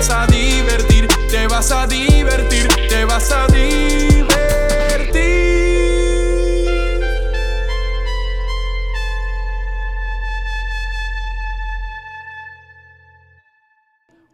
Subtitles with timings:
[0.00, 4.30] vas a divertir, te vas a divertir, te vas a divertir.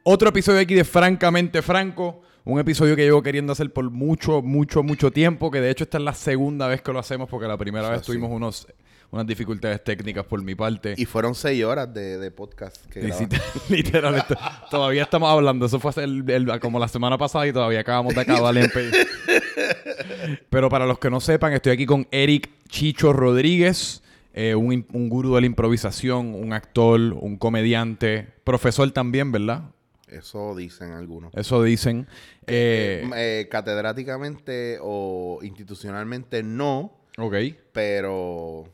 [0.05, 2.23] Otro episodio aquí de Francamente Franco.
[2.45, 5.51] Un episodio que llevo queriendo hacer por mucho, mucho, mucho tiempo.
[5.51, 8.03] Que de hecho esta es la segunda vez que lo hacemos porque la primera vez
[8.03, 8.69] tuvimos unos,
[9.11, 10.95] unas dificultades técnicas por mi parte.
[10.97, 13.03] Y fueron seis horas de, de podcast que
[13.69, 14.35] literalmente,
[14.71, 15.67] todavía estamos hablando.
[15.67, 18.71] Eso fue hace el- el- como la semana pasada y todavía acabamos de acabar el.
[20.51, 24.03] Pero para los que no sepan, estoy aquí con Eric Chicho Rodríguez,
[24.35, 29.71] eh, un, un gurú de la improvisación, un actor, un comediante, profesor también, ¿verdad?
[30.09, 31.35] Eso dicen algunos.
[31.35, 32.07] Eso dicen.
[32.47, 37.35] Eh, Eh, catedráticamente o institucionalmente no, ok.
[37.73, 38.65] pero,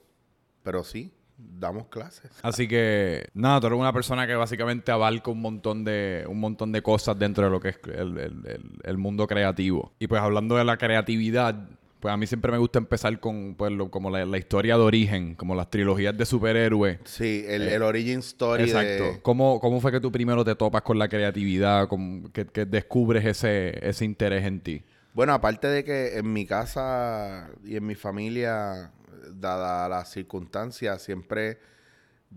[0.62, 2.30] pero sí, damos clases.
[2.42, 6.72] Así que, nada, tú eres una persona que básicamente abarca un montón de, un montón
[6.72, 9.92] de cosas dentro de lo que es el, el- el- el mundo creativo.
[9.98, 11.68] Y pues hablando de la creatividad,
[12.00, 14.82] pues a mí siempre me gusta empezar con pues, lo- como la, la historia de
[14.82, 16.98] origen, como las trilogías de superhéroes.
[17.04, 19.04] Sí, el, el origin story Eh, Exacto.
[19.04, 19.22] de...
[19.22, 21.88] ¿Cómo, ¿Cómo fue que tú primero te topas con la creatividad?
[21.88, 24.82] ¿Cómo- que, que descubres ese, ese interés en ti?
[25.14, 28.90] Bueno, aparte de que en mi casa y en mi familia,
[29.34, 31.58] dada las circunstancias, siempre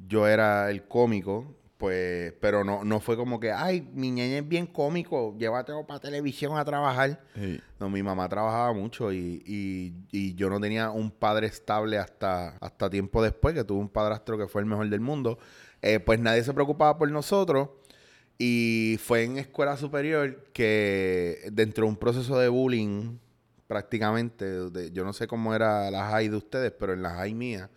[0.08, 4.48] yo era el cómico, pues, pero no, no fue como que, ay, mi ñeñe es
[4.48, 7.22] bien cómico, llévatelo para televisión a trabajar.
[7.36, 7.60] Sí.
[7.80, 12.56] No, mi mamá trabajaba mucho y, y- y yo no tenía un padre estable hasta,
[12.58, 15.38] hasta tiempo después, que tuve un padrastro que fue el mejor del mundo.
[15.82, 17.70] Eh, pues nadie se preocupaba por nosotros.
[18.38, 23.18] Y fue en escuela superior que dentro de un proceso de bullying,
[23.68, 27.34] prácticamente, de- yo no sé cómo era la high de ustedes, pero en la high
[27.34, 27.70] mía,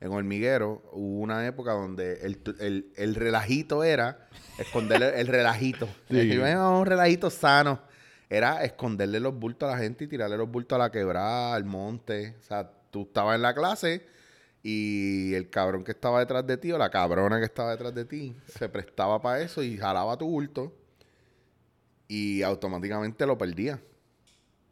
[0.00, 5.88] en Hormiguero, hubo una época donde el, el- el relajito era esconderle el relajito.
[6.10, 6.38] Sí.
[6.38, 7.80] un relajito sano.
[8.28, 11.64] Era esconderle los bultos a la gente y tirarle los bultos a la quebrada, al
[11.64, 12.36] monte.
[12.38, 14.06] O sea, tú estabas en la clase
[14.62, 18.04] y el cabrón que estaba detrás de ti o la cabrona que estaba detrás de
[18.04, 20.72] ti se prestaba para eso y jalaba tu bulto
[22.08, 23.80] y automáticamente lo perdía.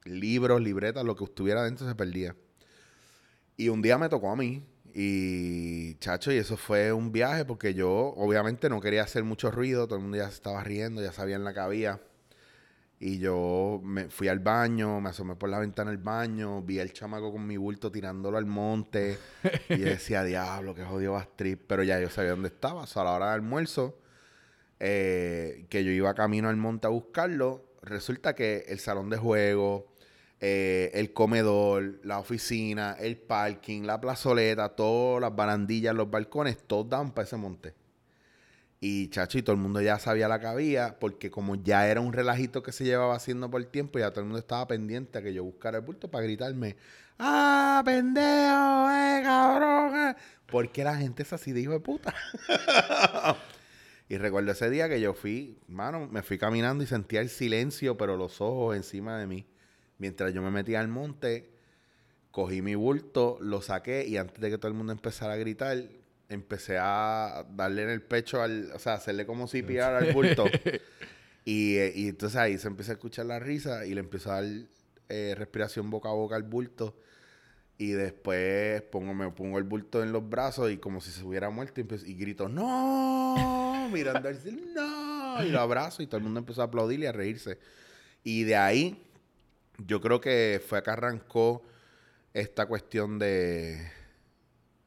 [0.08, 2.34] Libros, libretas, lo que estuviera dentro se perdía.
[3.56, 4.64] Y un día me tocó a mí
[4.94, 9.86] y chacho, y eso fue un viaje porque yo obviamente no quería hacer mucho ruido,
[9.86, 12.00] todo el mundo ya se estaba riendo, ya sabían la que había.
[13.00, 16.92] Y yo me fui al baño, me asomé por la ventana del baño, vi al
[16.92, 19.18] chamaco con mi bulto tirándolo al monte.
[19.68, 21.62] y decía, diablo, qué jodido va trip.
[21.68, 22.82] Pero ya yo sabía dónde estaba.
[22.82, 24.00] O sea, a la hora del almuerzo,
[24.80, 29.86] eh, que yo iba camino al monte a buscarlo, resulta que el salón de juego,
[30.40, 36.88] eh, el comedor, la oficina, el parking, la plazoleta, todas las barandillas, los balcones, todos
[36.88, 37.74] daban para ese monte.
[38.80, 42.00] Y chacho, y todo el mundo ya sabía la que había, porque como ya era
[42.00, 45.22] un relajito que se llevaba haciendo por tiempo, ya todo el mundo estaba pendiente a
[45.22, 46.76] que yo buscara el bulto para gritarme,
[47.18, 50.10] ¡Ah, pendejo, eh, cabrón!
[50.10, 50.16] eh".
[50.46, 52.14] Porque la gente es así de hijo de puta.
[54.08, 57.96] y recuerdo ese día que yo fui, mano, me fui caminando y sentía el silencio,
[57.96, 59.46] pero los ojos encima de mí.
[59.98, 61.50] Mientras yo me metía al monte,
[62.30, 65.82] cogí mi bulto, lo saqué y antes de que todo el mundo empezara a gritar,
[66.28, 70.44] empecé a darle en el pecho al, o sea, hacerle como si pillara al bulto.
[71.44, 74.42] y, eh, y entonces ahí se empieza a escuchar la risa y le empezó a
[74.42, 74.50] dar
[75.08, 76.96] eh, respiración boca a boca al bulto.
[77.80, 81.48] Y después pongo, me pongo el bulto en los brazos y como si se hubiera
[81.50, 83.88] muerto y, empiezo- y grito, ¡No!
[83.92, 85.44] Mirando al cielo, ¡No!
[85.44, 87.58] Y lo abrazo y todo el mundo empezó a aplaudir y a reírse.
[88.24, 89.02] Y de ahí,
[89.78, 91.62] yo creo que fue acá arrancó
[92.34, 93.90] esta cuestión de,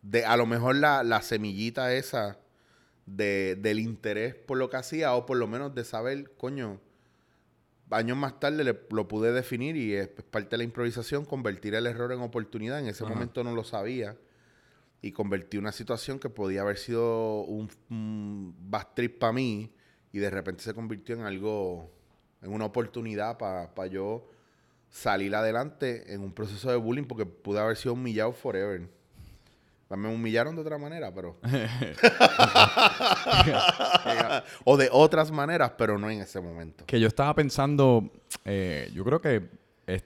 [0.01, 2.39] de a lo mejor la, la semillita esa
[3.05, 6.79] de, del interés por lo que hacía o por lo menos de saber, coño,
[7.89, 11.87] años más tarde le- lo pude definir y es, parte de la improvisación, convertir el
[11.87, 12.79] error en oportunidad.
[12.79, 13.13] En ese Ajá.
[13.13, 14.15] momento no lo sabía
[15.01, 19.73] y convertí una situación que podía haber sido un, un bad trip para mí
[20.13, 21.91] y de repente se convirtió en algo,
[22.41, 24.29] en una oportunidad para yo
[24.91, 28.87] salir adelante en un proceso de bullying porque pude haber sido humillado forever.
[29.89, 31.37] Me humillaron de otra manera, pero...
[34.63, 36.85] o de otras maneras, pero no en ese momento.
[36.85, 38.09] Que yo estaba pensando,
[38.45, 39.49] eh, yo creo que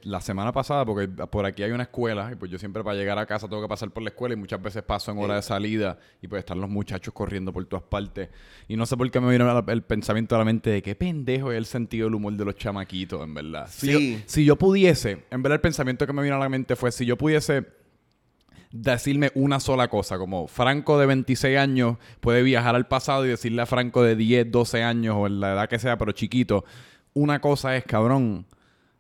[0.03, 3.17] la semana pasada, porque por aquí hay una escuela, y pues yo siempre para llegar
[3.17, 5.41] a casa tengo que pasar por la escuela y muchas veces paso en hora de
[5.41, 8.29] salida y pues están los muchachos corriendo por todas partes.
[8.67, 11.51] Y no sé por qué me vino el, pensamiento a la mente de qué pendejo
[11.51, 13.67] es el sentido del humor de los chamaquitos, en verdad.
[13.69, 14.13] Si, Sí.
[14.15, 16.91] yo, si yo pudiese, en verdad el pensamiento que me vino a la mente fue
[16.91, 17.65] si yo pudiese
[18.71, 23.61] decirme una sola cosa, como Franco de 26 años puede viajar al pasado y decirle
[23.61, 26.65] a Franco de 10, 12 años o en la edad que sea, pero chiquito,
[27.13, 28.45] una cosa es, cabrón,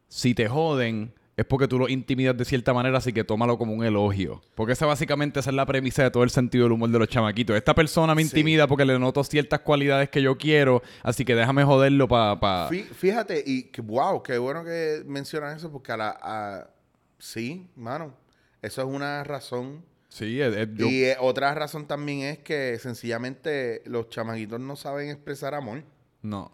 [0.07, 3.73] si te joden es porque tú lo intimidas de cierta manera, así que tómalo como
[3.73, 4.41] un elogio.
[4.55, 7.09] Porque esa básicamente esa es la premisa de todo el sentido del humor de los
[7.09, 7.57] chamaquitos.
[7.57, 8.29] Esta persona me Sí.
[8.29, 12.39] intimida porque le noto ciertas cualidades que yo quiero, así que déjame joderlo para...
[12.39, 12.69] Pa...
[12.69, 16.17] Fí- Fíjate, y que, wow, qué bueno que mencionas eso, porque a la.
[16.21, 16.69] a-
[17.19, 18.13] sí, mano.
[18.61, 19.83] Eso es una razón.
[20.07, 24.77] Sí, es- es- yo- Y eh, otra razón también es que sencillamente los chamaquitos no
[24.77, 25.83] saben expresar amor.
[26.21, 26.49] no.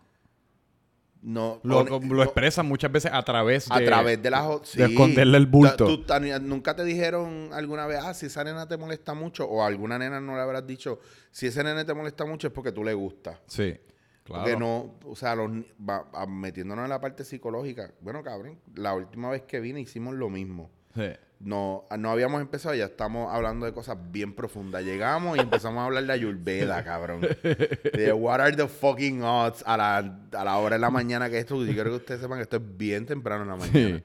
[1.23, 3.75] No, Lo, con- lo expresan muchas veces a través de...
[3.75, 4.41] a través de las...
[4.43, 5.85] o- de esconderle el bulto.
[5.85, 6.03] Tú
[6.41, 9.45] ¿Nunca te dijeron alguna vez, ah, si esa nena te molesta mucho?
[9.47, 12.53] O a alguna nena no le habrás dicho, si ese nene te molesta mucho es
[12.53, 13.37] porque tú le gustas.
[13.45, 13.75] Sí,
[14.23, 14.43] claro.
[14.43, 15.51] Porque no, o sea, los
[15.87, 17.91] va- metiéndonos en la parte psicológica.
[18.01, 20.71] Bueno, cabrón, la última vez que vine hicimos lo mismo.
[20.95, 21.11] Sí.
[21.43, 24.83] No, no habíamos empezado, ya estamos hablando de cosas bien profundas.
[24.83, 27.21] Llegamos y empezamos a hablar de Ayurveda, cabrón.
[27.21, 31.39] De what are the fucking odds a la, a la hora de la mañana que
[31.39, 31.63] esto.
[31.63, 33.97] Yo quiero que ustedes sepan que esto es bien temprano en la mañana.
[33.97, 34.03] Sí.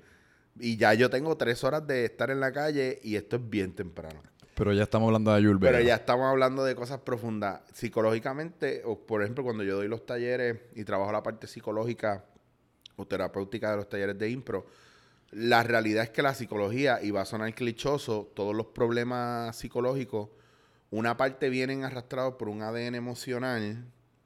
[0.59, 3.75] Y ya yo tengo tres horas de estar en la calle y esto es bien
[3.75, 4.23] temprano.
[4.55, 5.73] Pero ya estamos hablando de Ayurveda.
[5.73, 7.61] Pero ya estamos hablando de cosas profundas.
[7.75, 12.25] Psicológicamente, o por ejemplo, cuando yo doy los talleres y trabajo la parte psicológica
[12.97, 14.65] o terapéutica de los talleres de impro,
[15.39, 20.31] la realidad es que la psicología, y va a sonar clichoso, todos los problemas psicológicos,
[20.91, 23.85] una parte vienen arrastrados por un ADN emocional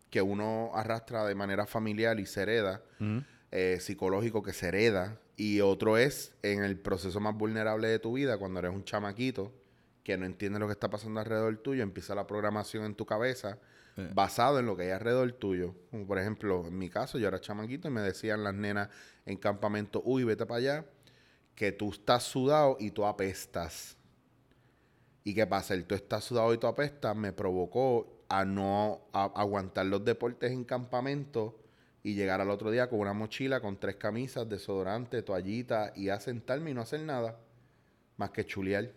[0.08, 3.24] que uno arrastra de manera familiar y se hereda, Ujú.
[3.50, 8.12] eh, psicológico que se hereda, y otro es en el proceso más vulnerable de tu
[8.12, 9.52] vida, cuando eres un chamaquito
[10.04, 13.58] que no entiende lo que está pasando alrededor tuyo, empieza la programación en tu cabeza
[13.96, 14.02] Sí.
[14.14, 15.74] basado en lo que hay alrededor tuyo.
[15.90, 18.88] Como por ejemplo, en mi caso, yo era chamaquito y me decían las nenas
[19.26, 20.84] en campamento, uy, vete para allá,
[21.54, 23.96] que tú estás sudado y tú apestas.
[25.24, 25.74] ¿Y qué pasa?
[25.74, 30.52] El tú estás sudado y tú apestas me provocó a no a- aguantar los deportes
[30.52, 31.58] en campamento
[32.02, 36.18] y llegar al otro día con una mochila, con tres camisas, desodorante, toallita y a
[36.18, 37.38] sentarme y no hacer nada
[38.16, 38.90] más que chulear.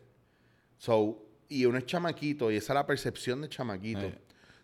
[0.77, 4.01] So, y uno es chamaquito y esa es la percepción de chamaquito.
[4.01, 4.17] Eh.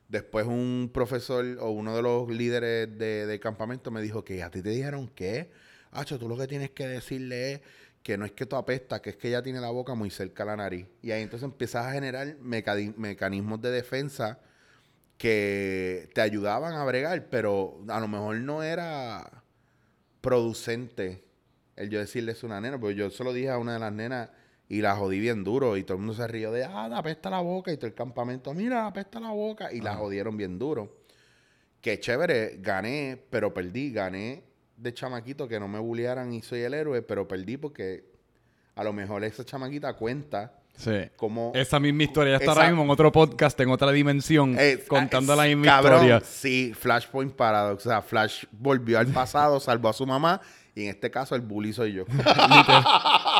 [0.07, 4.49] Después un profesor o uno de los líderes de, de campamento me dijo que a
[4.49, 5.51] ti te dijeron que,
[5.91, 7.61] Hacho, tú lo que tienes que decirle es
[8.03, 10.43] que no es que tú apestas, que es que ella tiene la boca muy cerca
[10.43, 10.87] a la nariz.
[11.01, 14.39] Y ahí entonces empiezas a generar mecanismos de defensa
[15.17, 19.43] que te ayudaban a bregar, pero a lo mejor no era
[20.21, 21.25] producente
[21.75, 23.79] el yo decirle eso a una nena, porque yo se lo dije a una de
[23.79, 24.29] las nenas
[24.67, 27.39] y la jodí bien duro y todo el mundo se rió de, ah, apesta la
[27.39, 30.99] boca y todo el campamento, mira, apesta la boca y la jodieron bien duro.
[31.81, 34.48] Qué chévere, gané, pero perdí, gané
[34.79, 38.05] de chamaquito que no me bullearan y soy el héroe, pero perdí porque
[38.75, 40.91] a lo mejor esa chamaquita cuenta Sí.
[41.17, 41.51] como...
[41.55, 44.85] Esa misma historia ya está Esa- ahora mismo en otro podcast, en otra dimensión, Eh,
[44.87, 46.21] contando ah, la misma cabrón, historia.
[46.21, 47.85] Sí, Flashpoint Paradox.
[47.85, 50.39] O sea, Flash volvió al pasado, salvó a su mamá
[50.75, 52.05] y en este caso el bully soy yo.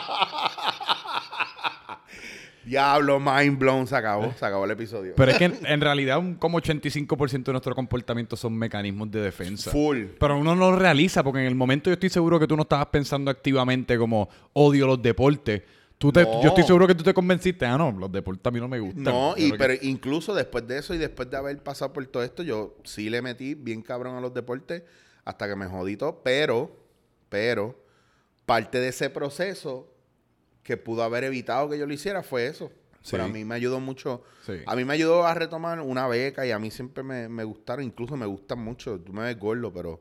[2.69, 5.13] Diablo, mind blown, se acabó, se acabó el episodio.
[5.15, 9.21] Pero es que en, en realidad un como 85% de nuestro comportamiento son mecanismos de
[9.21, 9.71] defensa.
[9.71, 10.03] Full.
[10.19, 12.61] Pero uno no lo realiza porque en el momento yo estoy seguro que tú no
[12.61, 15.63] estabas pensando activamente como odio los deportes.
[15.97, 16.43] Tú te, No.
[16.43, 18.79] Yo estoy seguro que tú te convenciste, ah, no, los deportes a mí no me
[18.79, 19.03] gustan.
[19.03, 22.21] No, y, que- pero incluso después de eso y después de haber pasado por todo
[22.21, 24.83] esto, yo sí le metí bien cabrón a los deportes
[25.25, 26.21] hasta que me jodí todo.
[26.23, 26.71] Pero,
[27.29, 27.83] pero,
[28.45, 29.91] parte de ese proceso
[30.69, 32.71] que pudo haber evitado que yo lo hiciera fue eso.
[33.01, 33.09] Sí.
[33.13, 34.21] Pero a mí me ayudó mucho.
[34.45, 34.53] Sí.
[34.67, 37.83] A mí me ayudó a retomar una beca y a mí siempre me, me gustaron,
[37.83, 38.99] incluso me gustan mucho.
[38.99, 39.99] Tú me ves gordo, pero,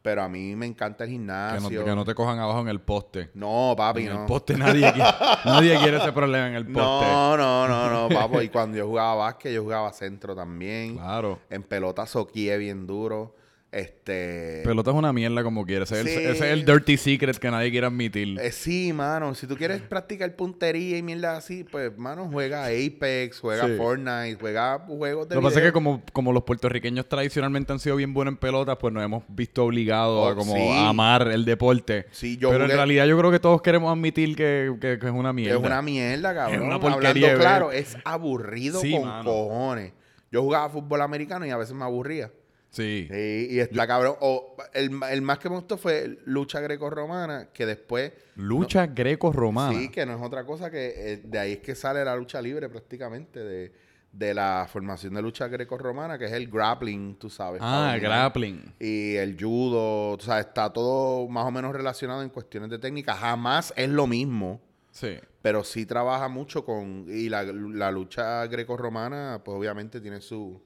[0.00, 1.24] pero a mí me encanta el que, no,
[1.58, 1.84] gimnasio.
[1.84, 3.28] que no te cojan abajo en el poste.
[3.34, 4.20] No, papi, En no.
[4.22, 5.10] el poste nadie quiere,
[5.44, 7.06] nadie quiere ese problema en el poste.
[7.06, 8.40] No, no, no, no, papo.
[8.40, 10.96] Y cuando yo jugaba básquet, yo jugaba centro también.
[10.96, 11.40] Claro.
[11.50, 13.34] En pelota soqué bien duro.
[13.70, 14.62] Este.
[14.64, 15.92] Pelota es una mierda como quieras.
[15.92, 16.24] Ese, es el- Sí.
[16.24, 18.38] ese es el dirty secret que nadie quiere admitir.
[18.40, 19.34] eh, sí, mano.
[19.34, 23.74] Si tú quieres practicar puntería y mierda así, pues, mano, juega Apex, juega Sí.
[23.76, 27.78] Fortnite, juega juegos de Lo que pasa es que como, como los puertorriqueños tradicionalmente han
[27.78, 30.68] sido bien buenos en pelotas, pues nos hemos visto obligados Oh, a como sí.
[30.72, 32.06] a amar el deporte.
[32.10, 35.12] Sí, yo Pero en realidad yo creo que todos queremos admitir que, que- que es
[35.12, 35.58] una Que mierda.
[35.60, 36.54] es una mierda, cabrón.
[36.54, 37.38] Es una Hablando porquería ver.
[37.38, 39.24] claro, es aburrido con mano.
[39.24, 39.92] cojones.
[40.32, 42.30] Yo jugaba fútbol americano y a veces me aburría.
[42.70, 43.08] Sí.
[43.10, 44.16] Sí, y está cabrón.
[44.20, 49.78] O el, el más que me gustó fue lucha greco-romana, que después Lucha greco-romana.
[49.78, 52.40] Sí, que no es otra cosa que eh, de ahí es que sale la lucha
[52.42, 53.72] libre prácticamente, de,
[54.12, 57.60] de la formación de lucha greco-romana, que es el grappling, tú sabes.
[57.64, 58.00] ah, dominar.
[58.00, 58.74] grappling.
[58.78, 63.14] Y el judo, o sea, está todo más o menos relacionado en cuestiones de técnica.
[63.14, 64.60] Jamás es lo mismo,
[64.90, 65.16] Sí.
[65.42, 67.04] Pero sí trabaja mucho con...
[67.08, 70.60] Y la, la lucha greco-romana, pues obviamente tiene su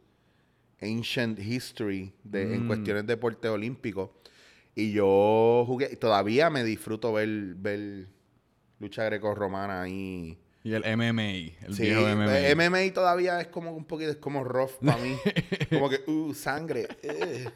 [0.82, 2.66] ancient history de, en Mm.
[2.66, 4.14] cuestiones de deporte olímpico.
[4.74, 5.96] Y yo jugué...
[5.96, 8.06] Todavía me disfruto ver, ver
[8.78, 10.38] lucha greco-romana ahí.
[10.64, 11.22] Y el MMA,
[11.66, 12.54] el Sí, viejo MMA.
[12.54, 15.16] MMA todavía es como un poquito, es como rough para mí.
[15.70, 16.86] como que, uh, sangre.
[17.02, 17.48] eh.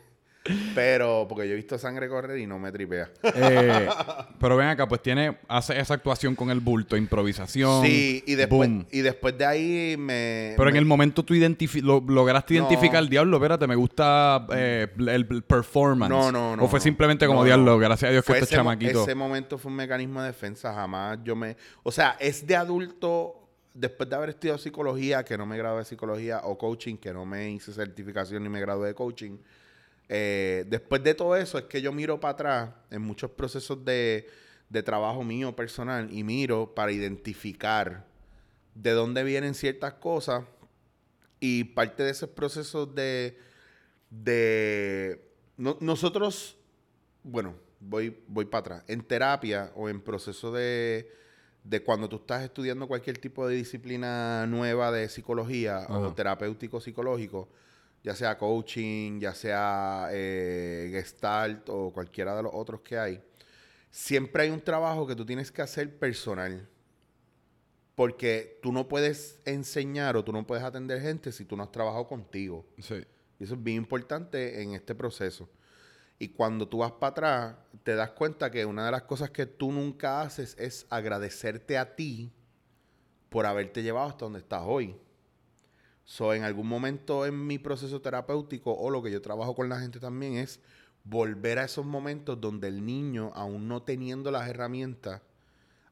[0.74, 3.10] Pero, porque yo he visto sangre correr y no me tripea.
[3.22, 3.88] Eh,
[4.38, 7.84] pero ven acá, pues tiene, hace esa actuación con el bulto, improvisación.
[7.84, 8.86] Sí, y después, boom.
[8.90, 10.54] y después de ahí me...
[10.56, 12.60] Pero en el momento tú identifi lo- lograste No.
[12.60, 16.10] identificar, diablo, espérate, me gusta eh, el, el performance.
[16.10, 16.64] No, no, no.
[16.64, 16.82] O fue no.
[16.84, 17.78] simplemente como, No, diablo, no.
[17.78, 19.02] gracias a Dios que estos ese chamaquitos.
[19.02, 20.72] Ese momento fue un mecanismo de defensa.
[20.74, 21.56] Jamás yo me...
[21.82, 25.84] O sea, es de adulto, después de haber estudiado psicología, que no me gradué de
[25.84, 29.38] psicología, o coaching, que no me hice certificación ni me gradué de coaching.
[30.08, 34.26] Eh, después de todo eso, es que yo miro para atrás en muchos procesos de,
[34.68, 38.06] de trabajo mío personal y miro para identificar
[38.74, 40.44] de dónde vienen ciertas cosas
[41.40, 43.38] y parte de esos procesos de,
[44.10, 45.20] de
[45.56, 46.56] no- nosotros,
[47.22, 48.84] bueno, voy, voy para atrás.
[48.88, 51.10] En terapia o en proceso de,
[51.64, 57.48] de cuando tú estás estudiando cualquier tipo de disciplina nueva de psicología o terapéutico psicológico,
[58.06, 63.20] ya sea coaching, ya sea eh, gestalt o cualquiera de los otros que hay,
[63.90, 66.68] siempre hay un trabajo que tú tienes que hacer personal.
[67.96, 71.72] Porque tú no puedes enseñar o tú no puedes atender gente si tú no has
[71.72, 72.64] trabajado contigo.
[72.78, 73.04] Sí.
[73.40, 75.48] Y eso es bien importante en este proceso.
[76.20, 79.46] Y cuando tú vas para atrás, te das cuenta que una de las cosas que
[79.46, 82.30] tú nunca haces es agradecerte a ti
[83.30, 84.96] por haberte llevado hasta donde estás hoy.
[86.06, 89.80] So, en algún momento en mi proceso terapéutico o lo que yo trabajo con la
[89.80, 90.60] gente también es
[91.02, 95.20] volver a esos momentos donde el niño, aún no teniendo las herramientas,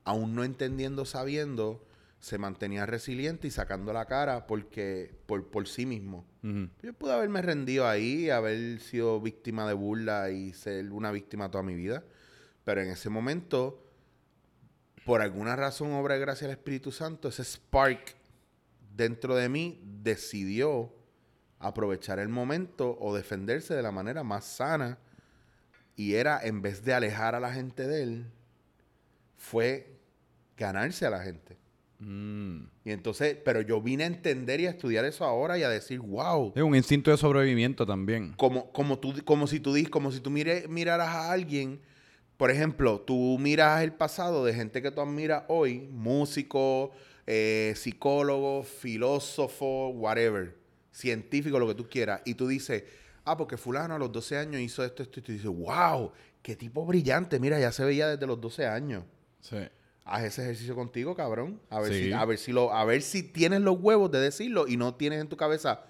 [0.04, 1.85] aún no entendiendo, sabiendo,
[2.21, 6.25] se mantenía resiliente y sacando la cara porque por, por sí mismo.
[6.83, 11.64] Yo pude haberme rendido ahí, haber sido víctima de burla y ser una víctima toda
[11.64, 12.04] mi vida.
[12.62, 13.83] Pero en ese momento,
[15.04, 18.14] por alguna razón, obra de gracia del Espíritu Santo, ese spark
[18.96, 20.92] dentro de mí decidió
[21.58, 24.98] aprovechar el momento o defenderse de la manera más sana.
[25.96, 28.26] Y era, en vez de alejar a la gente de él,
[29.36, 29.98] fue
[30.56, 31.56] ganarse a la gente.
[32.00, 32.64] Mm.
[32.84, 36.00] Y entonces, pero yo vine a entender y a estudiar eso ahora y a decir,
[36.00, 38.34] wow, Es un instinto de sobrevivimiento también.
[38.36, 41.80] como, como, tú, como si tú dices, como si tú mire, miraras a alguien,
[42.36, 46.90] por ejemplo, tú miras el pasado de gente que tú admiras hoy, músico,
[47.26, 50.54] eh, psicólogo, filósofo, whatever,
[50.93, 52.85] científico, lo que tú quieras, y tú dices,
[53.25, 56.12] ah, porque fulano a los 12 años hizo esto, esto, y tú dices, wow,
[56.43, 59.04] qué tipo brillante, mira, ya se veía desde los 12 años.
[59.40, 59.57] Sí.
[60.07, 61.61] Haz ese ejercicio contigo, cabrón.
[61.71, 62.04] A ver, Sí.
[62.04, 64.95] si, a ver si lo, a ver si tienes los huevos de decirlo y no
[64.95, 65.83] tienes en tu cabeza,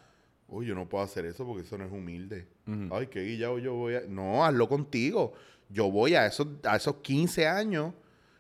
[0.49, 2.47] uy, yo no puedo hacer eso porque eso no es humilde.
[2.93, 4.03] Ay, qué guillado yo voy a.
[4.09, 5.33] No, hazlo contigo.
[5.69, 7.93] Yo voy a esos, a esos 15 años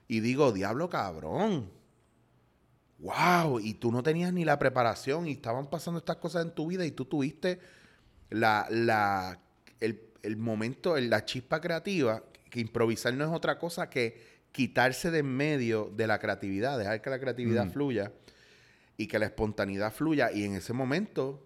[0.06, 1.68] y digo, diablo, cabrón.
[3.04, 6.66] Wow, y tú no tenías ni la preparación y estaban pasando estas cosas en tu
[6.68, 7.58] vida y tú tuviste
[8.30, 9.38] la, la,
[9.80, 15.10] el, el momento, el- la chispa creativa, que improvisar no es otra cosa que quitarse
[15.10, 17.70] de en medio de la creatividad, dejar que la creatividad Mm.
[17.72, 18.12] fluya
[18.96, 20.30] y que la espontaneidad fluya.
[20.32, 21.44] Y en ese momento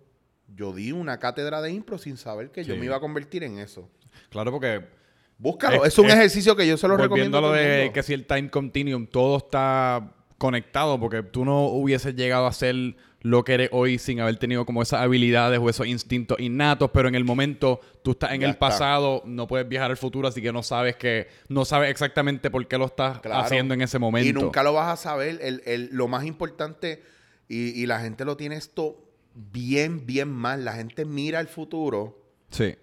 [0.54, 3.58] yo di una cátedra de impro sin saber que yo me iba a convertir en
[3.58, 3.90] eso.
[4.30, 4.96] Claro, porque
[5.40, 7.38] Búscalo, Es- es, un es- ejercicio que yo se lo recomiendo.
[7.38, 11.66] volviendo a lo de que si el time continuum, todo está conectado porque tú no
[11.66, 15.68] hubieses llegado a ser lo que eres hoy sin haber tenido como esas habilidades o
[15.68, 18.68] esos instintos innatos, pero en el momento tú estás en Ya el está.
[18.68, 22.66] pasado, no puedes viajar al futuro, así que no sabes que no sabes exactamente por
[22.68, 23.40] qué lo estás Claro.
[23.40, 24.28] haciendo en ese momento.
[24.28, 25.40] Y nunca lo vas a saber.
[25.42, 27.02] El, el- lo más importante,
[27.48, 29.02] y, y la gente lo tiene esto
[29.34, 30.64] bien, bien mal.
[30.64, 32.76] La gente mira el futuro Sí.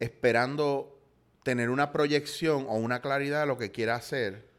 [0.00, 0.98] esperando
[1.44, 4.51] tener una proyección o una claridad de lo que quiere hacer.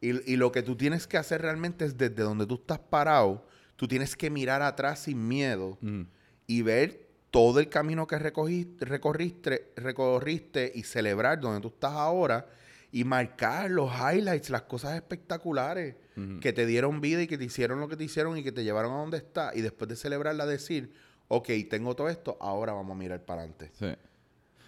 [0.00, 3.46] Y, y lo que tú tienes que hacer realmente es desde donde tú estás parado,
[3.76, 6.02] tú tienes que mirar atrás sin miedo Mm.
[6.46, 12.46] y ver todo el camino que recogiste, recorriste, recorriste y celebrar donde tú estás ahora
[12.92, 16.40] y marcar los highlights, las cosas espectaculares Ujú.
[16.40, 18.64] que te dieron vida y que te hicieron lo que te hicieron y que te
[18.64, 20.92] llevaron a donde está y después de celebrarla decir,
[21.28, 23.70] ok, tengo todo esto, ahora vamos a mirar para adelante.
[23.78, 23.86] Sí.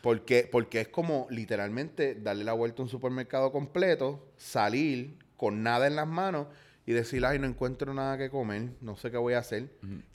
[0.03, 5.87] Porque, porque es como literalmente darle la vuelta a un supermercado completo, salir con nada
[5.87, 6.47] en las manos
[6.87, 9.69] y decir, ay, no encuentro nada que comer, no sé qué voy a hacer.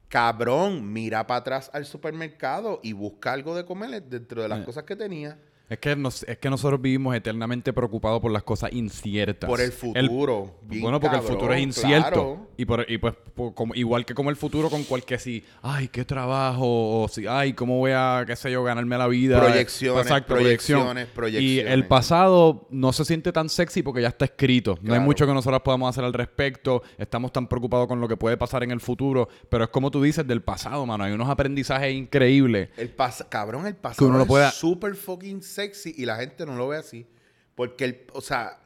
[0.08, 4.66] Cabrón, mira para atrás al supermercado y busca algo de comer dentro de las Eh.
[4.66, 5.40] cosas que tenía.
[5.74, 9.50] Es que, nos- es que nosotros vivimos eternamente preocupados por las cosas inciertas.
[9.50, 10.56] Por el futuro.
[10.62, 12.10] Bueno, porque el futuro es incierto.
[12.12, 12.48] claro.
[12.58, 15.88] Y, por, y pues, por- como- igual que como el futuro con cualquier si, ay,
[15.88, 19.40] qué trabajo, o si, ay, cómo voy a, qué sé yo, ganarme la vida.
[19.40, 21.44] Proyecciones, Exacto, proyecciones, proyección.
[21.44, 21.74] Y proyecciones.
[21.74, 24.78] el pasado no se siente tan sexy porque ya está escrito.
[24.84, 26.84] No hay mucho que nosotros podamos hacer al respecto.
[27.00, 29.28] Estamos tan preocupados con lo que puede pasar en el futuro.
[29.50, 31.04] Pero es como tú dices del pasado, mano.
[31.04, 32.70] Hay unos aprendizajes increíbles.
[32.78, 36.56] El pas cabrón, el pasado uno lo es súper fucking sexy y la gente no
[36.56, 37.08] lo ve así.
[37.56, 38.60] Porque, el, o sea,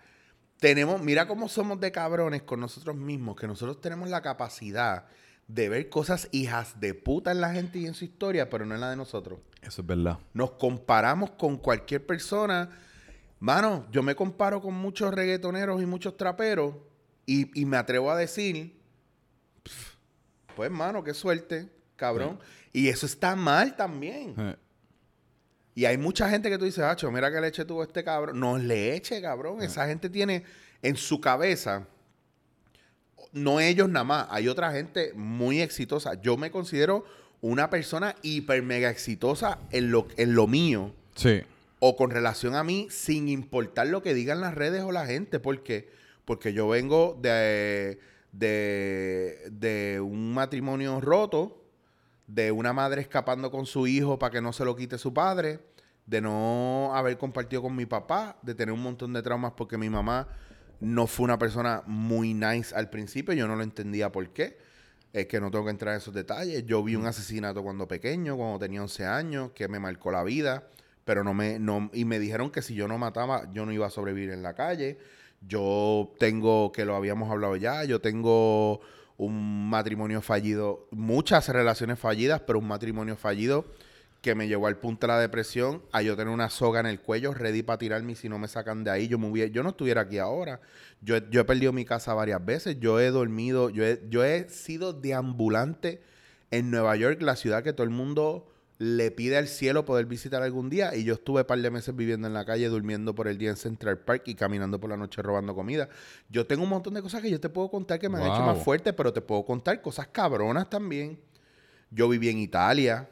[0.60, 5.06] tenemos, mira cómo somos de cabrones con nosotros mismos, que nosotros tenemos la capacidad
[5.48, 8.76] de ver cosas hijas de puta en la gente y en su historia, pero no
[8.76, 9.40] en la de nosotros.
[9.62, 10.20] Eso es verdad.
[10.34, 12.70] Nos comparamos con cualquier persona.
[13.40, 16.76] Mano, yo me comparo con muchos reggaetoneros y muchos traperos
[17.26, 18.78] y, y me atrevo a decir,
[20.56, 22.40] pues, mano, qué suerte, cabrón.
[22.74, 24.34] Y eso está mal también.
[24.38, 24.56] Eh,
[25.78, 28.40] Y hay mucha gente que tú dices, Hacho, mira qué leche tuvo este cabrón.
[28.40, 29.62] No es leche, cabrón.
[29.62, 30.44] Esa gente tiene
[30.82, 31.86] en su cabeza,
[33.32, 36.20] no ellos nada más, hay otra gente muy exitosa.
[36.20, 37.06] Yo me considero
[37.42, 41.42] una persona hiper mega exitosa en lo, en lo mío Sí.
[41.78, 45.40] o con relación a mí, sin importar lo que digan las redes o la gente.
[45.40, 45.90] ¿Por qué?
[46.26, 48.00] Porque yo vengo de,
[48.32, 51.64] de, de un matrimonio roto,
[52.28, 55.62] de una madre escapando con su hijo para que no se lo quite su padre,
[56.06, 59.90] de no haber compartido con mi papá, de tener un montón de traumas porque mi
[59.90, 60.28] mamá
[60.80, 64.58] no fue una persona muy nice al principio, yo no lo entendía por qué.
[65.14, 66.66] Es que no tengo que entrar en esos detalles.
[66.66, 70.68] Yo vi un asesinato cuando pequeño, cuando tenía 11 años, que me marcó la vida,
[71.06, 73.88] pero no me no y me dijeron que si yo no mataba, yo no iba
[73.88, 75.00] a sobrevivir en la calle.
[75.42, 78.82] Yo tengo que lo habíamos hablado ya, yo tengo
[79.18, 83.66] un matrimonio fallido, muchas relaciones fallidas, pero un matrimonio fallido
[84.22, 87.00] que me llevó al punto de la depresión, a yo tener una soga en el
[87.00, 89.70] cuello, ready para tirarme si no me sacan de ahí, yo, me hubiera- yo no
[89.70, 90.60] estuviera aquí ahora.
[91.02, 94.24] Yo, he- yo he perdido mi casa varias veces, yo he dormido, yo he, yo
[94.26, 96.02] he sido deambulante
[96.52, 98.48] en Nueva York, la ciudad que todo el mundo
[98.80, 100.96] le pide al cielo poder visitar algún día.
[100.96, 103.50] Y yo estuve un par de meses viviendo en la calle, durmiendo por el día
[103.50, 105.90] en Central Park y caminando por la noche robando comida.
[106.30, 108.42] Yo tengo un montón de cosas que yo te puedo contar que me han hecho
[108.46, 111.20] más fuerte, pero te puedo contar cosas cabronas también.
[111.90, 113.10] Yo viví en Italia.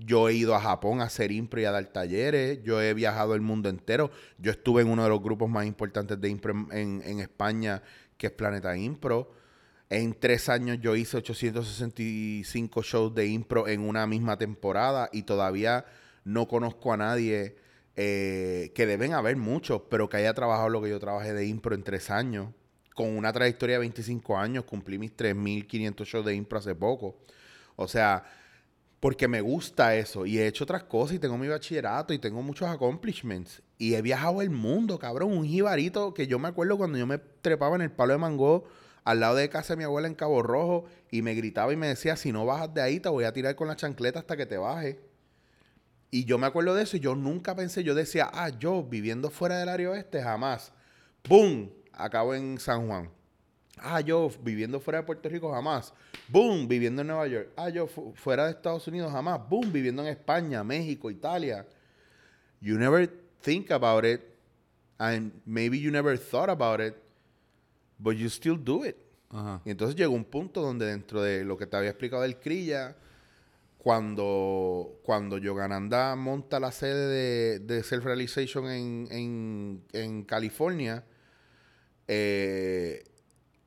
[0.00, 2.62] Yo he ido a Japón a hacer impro y a dar talleres.
[2.62, 4.10] Yo he viajado el mundo entero.
[4.38, 7.82] Yo estuve en uno de los grupos más importantes de impro en, en- en España,
[8.16, 9.32] que es Planeta Impro.
[9.90, 15.86] En tres años yo hice 865 shows de impro en una misma temporada y todavía
[16.24, 17.56] no conozco a nadie
[17.96, 21.74] eh, que deben haber muchos, pero que haya trabajado lo que yo trabajé de impro
[21.74, 22.48] en tres años.
[22.94, 27.16] Con una trayectoria de 25 años, cumplí mis 3.500 shows de impro hace poco.
[27.76, 28.24] O sea,
[29.00, 30.26] porque me gusta eso.
[30.26, 33.62] Y he hecho otras cosas y tengo mi bachillerato y tengo muchos accomplishments.
[33.78, 35.32] Y he viajado el mundo, cabrón.
[35.32, 38.64] Un jibarito que yo me acuerdo cuando yo me trepaba en el palo de mango
[39.08, 41.86] al lado de casa de mi abuela en Cabo Rojo y me gritaba y me
[41.88, 44.44] decía, si no bajas de ahí te voy a tirar con la chancleta hasta que
[44.44, 44.96] te bajes.
[46.10, 49.30] Y yo me acuerdo de eso y yo nunca pensé, yo decía, ah, yo viviendo
[49.30, 50.72] fuera del área oeste, jamás.
[51.26, 51.70] ¡Boom!
[51.92, 53.08] Acabo en San Juan.
[53.78, 55.94] Ah, yo viviendo fuera de Puerto Rico jamás.
[56.28, 57.48] Boom, viviendo en Nueva York.
[57.56, 59.40] Ah, yo fu- fuera de Estados Unidos jamás.
[59.48, 61.66] Boom, viviendo en España, México, Italia.
[62.60, 63.08] You never
[63.40, 64.20] think about it.
[64.98, 66.94] And maybe you never thought about it.
[67.98, 68.96] But you still do it.
[69.30, 69.60] Ajá.
[69.64, 72.96] Y entonces llegó un punto donde dentro de lo que te había explicado del Crilla,
[73.78, 81.04] cuando, cuando Yogananda monta la sede de, de Self-Realization en, en, en California,
[82.06, 83.04] eh,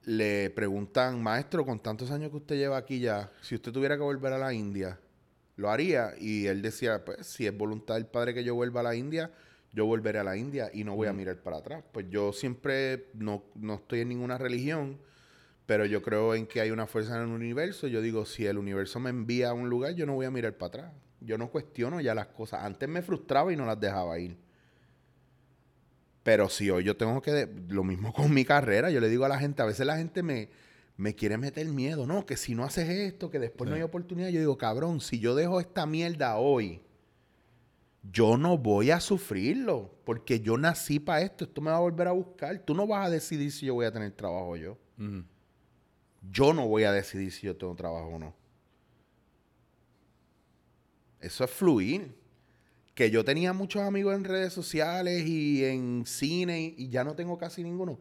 [0.04, 4.04] le preguntan, maestro, con tantos años que usted lleva aquí ya, si usted tuviera que
[4.04, 5.00] volver a la India,
[5.56, 6.13] ¿lo haría?
[6.20, 9.32] Y él decía, pues si es voluntad del padre que yo vuelva a la India,
[9.73, 11.84] yo volveré a la India y no voy a mirar para atrás.
[11.91, 14.99] Pues yo siempre no, no estoy en ninguna religión,
[15.65, 17.88] pero yo creo en que hay una fuerza en el universo.
[17.88, 20.57] Yo digo, si el universo me envía a un lugar, yo no voy a mirar
[20.57, 20.93] para atrás.
[21.21, 22.63] Yo no cuestiono ya las cosas.
[22.63, 24.38] Antes me frustraba y no las dejaba ir.
[26.23, 27.47] Pero si hoy yo tengo que...
[27.69, 28.89] Lo mismo con mi carrera.
[28.91, 30.49] Yo le digo a la gente, a veces la gente me,
[30.97, 32.05] me quiere meter miedo.
[32.05, 34.27] No, que si no haces esto, que después no hay oportunidad.
[34.29, 36.81] Yo digo, cabrón, si yo dejo esta mierda hoy,
[38.03, 39.95] yo no voy a sufrirlo.
[40.03, 41.45] Porque yo nací para esto.
[41.45, 42.57] Esto me va a volver a buscar.
[42.59, 44.77] Tú no vas a decidir si yo voy a tener trabajo yo.
[46.31, 48.35] Yo no voy a decidir si yo tengo trabajo o no.
[51.19, 52.15] Eso es fluir.
[52.93, 57.15] Que yo tenía muchos amigos en redes sociales y en cine y, y ya no
[57.15, 57.99] tengo casi ninguno.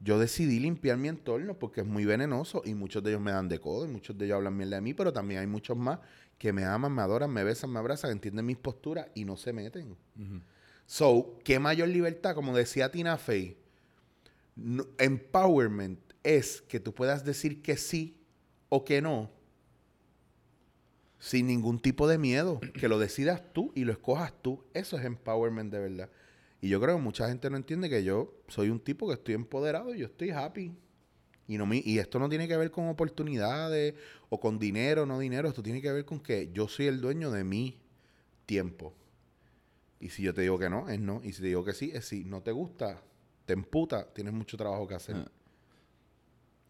[0.00, 3.48] Yo decidí limpiar mi entorno porque es muy venenoso y muchos de ellos me dan
[3.48, 6.00] de codo y muchos de ellos hablan mierda de mí, pero también hay muchos más
[6.38, 9.52] que me aman, me adoran, me besan, me abrazan, entienden mis posturas y no se
[9.52, 9.96] meten.
[10.86, 12.34] So, ¿qué mayor libertad?
[12.34, 13.56] Como decía Tina Fey,
[14.56, 18.18] no- empowerment es que tú puedas decir que sí
[18.68, 19.30] o que no
[21.18, 22.60] sin ningún tipo de miedo.
[22.78, 24.62] Que lo decidas tú y lo escojas tú.
[24.74, 26.10] Eso es empowerment de verdad.
[26.60, 29.34] Y yo creo que mucha gente no entiende que yo soy un tipo que estoy
[29.34, 30.74] empoderado y yo estoy happy.
[31.46, 33.94] Y, no, mi- y esto no tiene que ver con oportunidades
[34.30, 35.48] o con dinero, no dinero.
[35.48, 37.78] Esto tiene que ver con que yo soy el dueño de mi
[38.46, 38.94] tiempo.
[40.00, 41.20] Y si yo te digo que no, es no.
[41.22, 42.24] Y si te digo que sí, es sí.
[42.24, 43.02] No te gusta,
[43.46, 45.16] te emputa, tienes mucho trabajo que hacer.
[45.16, 45.30] Ah.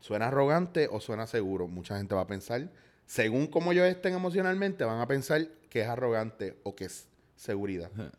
[0.00, 1.66] ¿Suena arrogante o suena seguro?
[1.66, 2.70] Mucha gente va a pensar,
[3.06, 7.90] según como ellos estén emocionalmente, van a pensar que es arrogante o que es seguridad.
[7.94, 8.12] Ajá.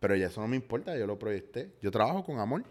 [0.00, 1.72] Pero ya eso no me importa, yo lo proyecté.
[1.82, 2.64] Yo trabajo con amor.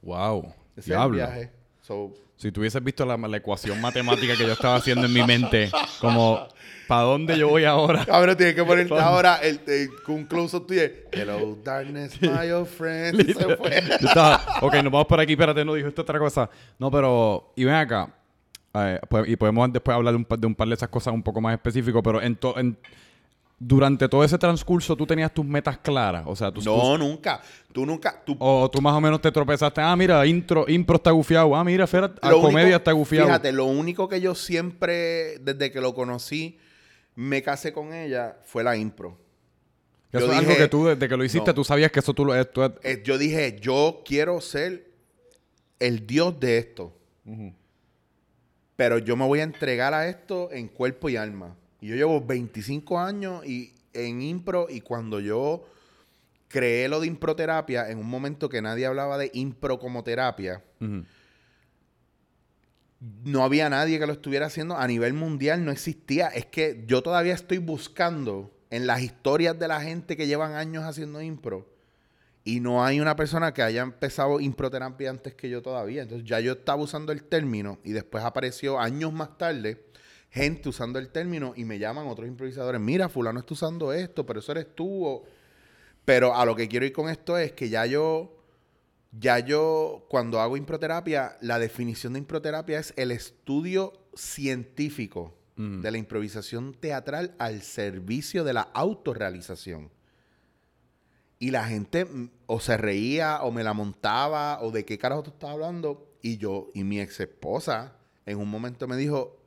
[0.00, 0.54] Wow.
[0.76, 1.52] Ese es el viaje.
[1.82, 5.22] So, Si tú hubieses visto la, la ecuación matemática que yo estaba haciendo en mi
[5.24, 6.46] mente, como,
[6.88, 8.04] ¿para dónde yo voy ahora?
[8.06, 10.82] Cabrón, tienes que ponerte ahora el, el, un close-up tuyo.
[11.10, 13.26] Hello, darkness, my old friend.
[13.26, 13.82] Se fue.
[14.00, 16.48] Yo estaba, ok, nos vamos por aquí, espérate, no dijo esto otra cosa.
[16.78, 18.14] No, pero, y ven acá,
[18.74, 21.12] eh, pues, y podemos después hablar de un, par, de un par de esas cosas
[21.12, 22.76] un poco más específicos, pero en to- en-
[23.64, 27.40] durante todo ese transcurso tú tenías tus metas claras, o sea, tus, No, nunca.
[27.72, 28.20] Tú nunca.
[28.24, 31.62] Tú, o tú más o menos te tropezaste, ah, mira, intro, impro está gufiado, ah,
[31.62, 33.26] mira, Fera, a comedia único- está gufiado.
[33.28, 36.58] Fíjate, lo único que yo siempre, desde que lo conocí,
[37.14, 39.16] me casé con ella, fue la impro.
[40.12, 41.54] Yo eso es algo dije- que tú, desde que lo hiciste, No.
[41.54, 42.34] tú sabías que eso tú lo...
[42.34, 44.90] Esto es- Eh, yo dije, yo quiero ser
[45.78, 46.94] el dios de esto.
[48.76, 51.56] Pero yo me voy a entregar a esto en cuerpo y alma.
[51.82, 55.66] Y yo llevo 25 años y, en impro y cuando yo
[56.46, 60.62] creé lo de improterapia, en un momento que nadie hablaba de impro como terapia,
[63.24, 66.28] no había nadie que lo estuviera haciendo a nivel mundial, no existía.
[66.28, 70.84] Es que yo todavía estoy buscando en las historias de la gente que llevan años
[70.84, 71.68] haciendo impro
[72.44, 76.02] y no hay una persona que haya empezado improterapia antes que yo todavía.
[76.02, 79.91] Entonces ya yo estaba usando el término y después apareció años más tarde
[80.32, 84.40] gente usando el término y me llaman otros improvisadores, mira, fulano está usando esto, pero
[84.40, 85.06] eso eres tú.
[85.06, 85.24] o-
[86.04, 88.38] Pero a lo que quiero ir con esto es que ya yo
[89.20, 95.82] ya yo, cuando hago improterapia, la definición de improterapia es el estudio científico Mm.
[95.82, 99.90] de la improvisación teatral al servicio de la autorrealización.
[101.38, 105.24] Y la gente mm, o se reía o me la montaba o de qué carajo
[105.24, 106.08] tú estás hablando.
[106.22, 107.92] Y yo, y mi ex esposa,
[108.24, 109.41] en un momento me dijo,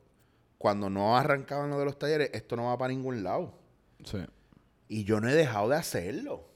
[0.57, 3.57] cuando no arrancaban lo de los talleres, esto no va para ningún lado.
[4.03, 4.19] Sí.
[4.87, 6.49] Y yo no he dejado de hacerlo.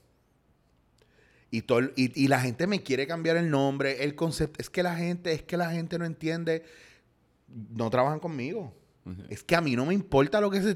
[1.52, 4.62] Y, todo, y, y la gente me quiere cambiar el nombre, el concepto.
[4.62, 6.64] Es que la gente, es que la gente no entiende.
[7.48, 8.76] No trabajan conmigo.
[9.30, 10.76] Es que a mí no me importa lo que se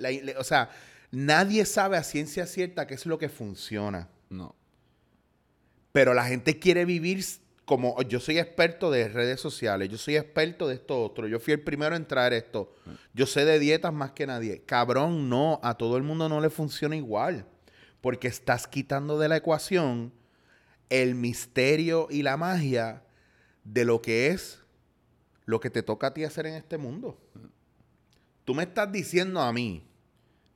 [0.00, 0.70] la- o sea,
[1.12, 4.08] nadie sabe a ciencia cierta qué es lo que funciona.
[4.28, 4.56] No.
[5.92, 7.24] Pero la gente quiere vivir
[7.68, 11.52] como yo soy experto de redes sociales, yo soy experto de esto otro, yo fui
[11.52, 12.74] el primero en traer esto.
[13.12, 14.62] Yo sé de dietas más que nadie.
[14.64, 17.44] Cabrón, no, a todo el mundo no le funciona igual.
[18.00, 20.14] Porque estás quitando de la ecuación
[20.88, 23.02] el misterio y la magia
[23.64, 24.62] de lo que es
[25.44, 27.20] lo que te toca a ti hacer en este mundo.
[28.46, 29.86] Tú me estás diciendo a mí,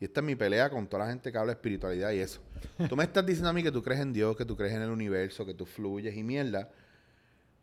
[0.01, 2.41] y esta es mi pelea con toda la gente que habla de espiritualidad y eso.
[2.89, 4.81] Tú me estás diciendo a mí que tú crees en Dios, que tú crees en
[4.81, 6.71] el universo, que tú fluyes y mierda,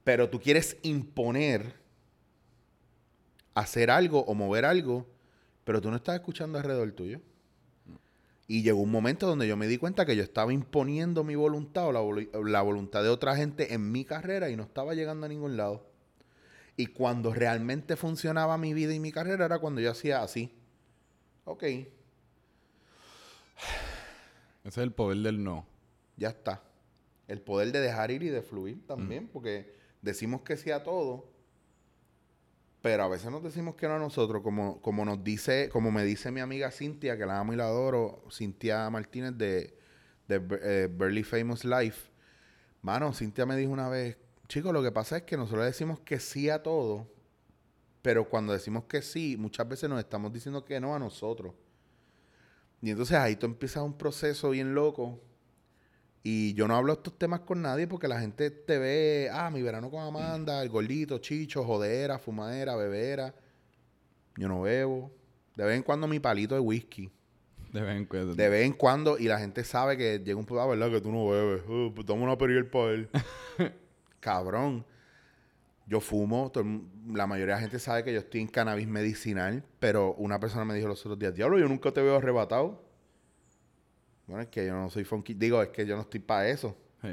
[0.10, 1.76] pero tú quieres imponer
[3.54, 5.06] hacer algo o mover algo,
[5.64, 7.22] pero tú no estás escuchando alrededor tuyo.
[8.48, 11.86] Y llegó un momento donde yo me di cuenta que yo estaba imponiendo mi voluntad
[11.86, 15.30] o la, la voluntad de otra gente en mi carrera y no estaba llegando a
[15.30, 15.86] ningún lado.
[16.76, 20.52] Y cuando realmente funcionaba mi vida y mi carrera era cuando yo hacía así.
[21.46, 21.86] Ok, Ese
[24.64, 25.68] es el poder del no.
[26.18, 26.64] ya está.
[27.28, 31.30] El poder de dejar ir y de fluir también, porque decimos que sí a todo,
[32.82, 36.04] pero a veces nos decimos que no a nosotros, como, como nos dice, como me
[36.04, 39.78] dice mi amiga Cintia, que la amo y la adoro, Cintia Martínez de,
[40.28, 42.10] de eh, Famous Life.
[42.82, 46.20] Mano, Cintia me dijo una vez, chicos, lo que pasa es que nosotros decimos que
[46.20, 47.08] sí a todo,
[48.02, 51.54] pero cuando decimos que sí, muchas veces nos estamos diciendo que no a nosotros.
[52.82, 55.20] Y entonces ahí tú empiezas un proceso bien loco.
[56.22, 59.62] Y yo no hablo estos temas con nadie porque la gente te ve, ah, mi
[59.62, 63.34] verano con Amanda, el gordito, chicho, jodera, fumadera, bebera.
[64.36, 65.12] Yo no bebo.
[65.56, 67.10] De vez en cuando mi palito de whisky.
[67.72, 68.36] De vez en cuando.
[68.36, 70.90] De vez en cuando, y la gente sabe que llega un punto, ah, ¿verdad?
[70.90, 71.64] Que tú no bebes.
[71.68, 73.10] Uh, pues dame una periel para él.
[74.20, 74.86] Cabrón.
[75.88, 76.64] Yo fumo, todo
[77.08, 80.64] la mayoría de la gente sabe que yo estoy en cannabis medicinal, pero una persona
[80.64, 82.89] me dijo los otros días, diablo, yo nunca te veo arrebatado.
[84.30, 85.34] Bueno, es que yo no soy funky.
[85.34, 86.78] Digo, es que yo no estoy para eso.
[87.02, 87.10] Sí.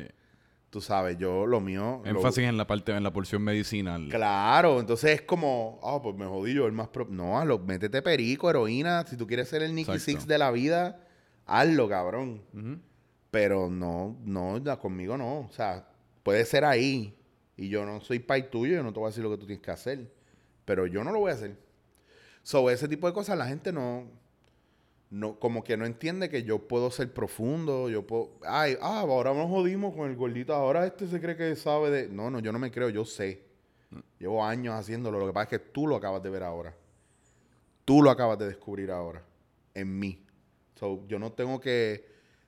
[0.68, 2.02] Tú sabes, yo lo mío.
[2.04, 4.08] lo- Énfasis en la parte, en la porción medicinal.
[4.10, 7.06] Claro, entonces es como, ah, pues me jodí yo, el más pro.
[7.08, 9.06] No, hazlo, métete perico, heroína.
[9.06, 10.04] Si tú quieres ser el Nicky Exacto.
[10.20, 11.00] Six de la vida,
[11.46, 12.42] hazlo, cabrón.
[13.30, 15.40] Pero no, no, conmigo no.
[15.40, 15.88] O sea,
[16.22, 17.16] puede ser ahí.
[17.56, 19.46] Y yo no soy pai tuyo, yo no te voy a decir lo que tú
[19.46, 20.12] tienes que hacer.
[20.66, 21.56] Pero yo no lo voy a hacer.
[22.42, 24.04] So, ese tipo de cosas la gente no,
[25.10, 29.32] no, como que no entiende que yo puedo ser profundo, yo puedo, ay, ah, ahora
[29.32, 32.52] nos jodimos con el gordito, ahora este se cree que sabe de, no, no, yo
[32.52, 33.44] no me creo, yo sé.
[34.18, 36.74] Llevo años haciéndolo, lo que pasa es que tú lo acabas de ver ahora.
[37.84, 39.22] Tú lo acabas de descubrir ahora,
[39.74, 40.24] en mí.
[40.74, 42.04] So, yo no tengo que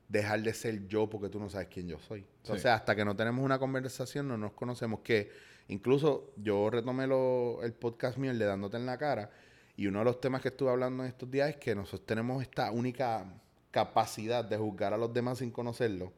[0.08, 2.26] dejar de ser yo porque tú no sabes quién yo soy.
[2.38, 2.68] Entonces, Sí.
[2.68, 5.00] hasta que no tenemos una conversación, no nos conocemos.
[5.00, 5.30] Que
[5.68, 9.30] incluso yo retomé lo- el podcast mío, el de Dándote en la cara,
[9.78, 12.42] y uno de los temas que estuve hablando en estos días es que nosotros tenemos
[12.42, 13.24] esta única
[13.70, 16.10] capacidad de juzgar a los demás sin conocerlos,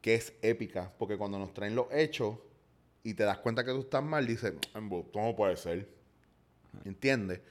[0.00, 2.38] que es épica, porque cuando nos traen los hechos
[3.02, 5.86] y te das cuenta que tú estás mal, dices, "Embuste, no puede ser.
[6.86, 7.42] ¿Entiendes?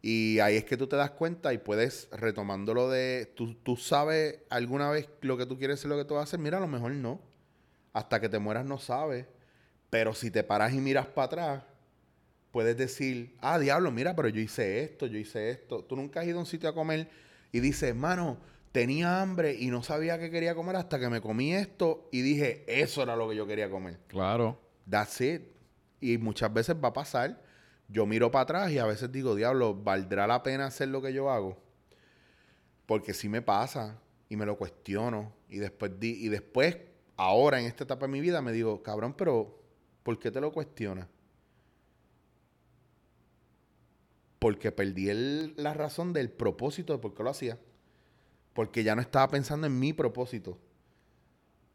[0.00, 4.38] Y ahí es que tú te das cuenta y puedes, retomándolo de, tú, tú sabes
[4.48, 6.60] alguna vez lo que tú quieres ser, lo que tú vas a hacer, mira, a
[6.60, 7.20] lo mejor no.
[7.92, 9.26] Hasta que te mueras no sabes.
[9.90, 11.64] Pero si te paras y miras para atrás,
[12.52, 15.84] puedes decir, ah, diablo, mira, pero yo hice esto, yo hice esto.
[15.84, 17.08] Tú nunca has ido a un sitio a comer
[17.52, 18.38] y dices, mano,
[18.72, 22.64] tenía hambre y no sabía qué quería comer hasta que me comí esto y dije,
[22.66, 23.98] eso era lo que yo quería comer.
[24.08, 24.60] Claro.
[24.88, 25.42] That's it.
[26.00, 27.42] Y muchas veces va a pasar.
[27.88, 31.12] Yo miro para atrás y a veces digo, diablo, ¿valdrá la pena hacer lo que
[31.12, 31.60] yo hago?
[32.86, 35.32] Porque sí me pasa y me lo cuestiono.
[35.48, 36.76] Y después, di- y después,
[37.16, 39.60] ahora en esta etapa de mi vida, me digo, cabrón, pero
[40.02, 41.06] ¿por qué te lo cuestionas?
[44.40, 47.58] Porque perdí el- la razón del propósito de por qué lo hacía.
[48.54, 50.58] Porque ya no estaba pensando en mi propósito.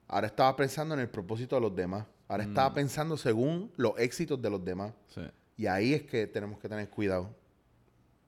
[0.08, 2.06] Ahora estaba pensando en el propósito de los demás.
[2.28, 4.93] Ahora estaba pensando según los éxitos de los demás.
[5.08, 5.21] Sí.
[5.58, 7.34] Y ahí es que tenemos que tener cuidado.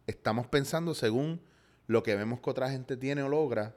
[0.06, 1.41] Estamos pensando según
[1.88, 3.76] lo que vemos que otra gente tiene o logra.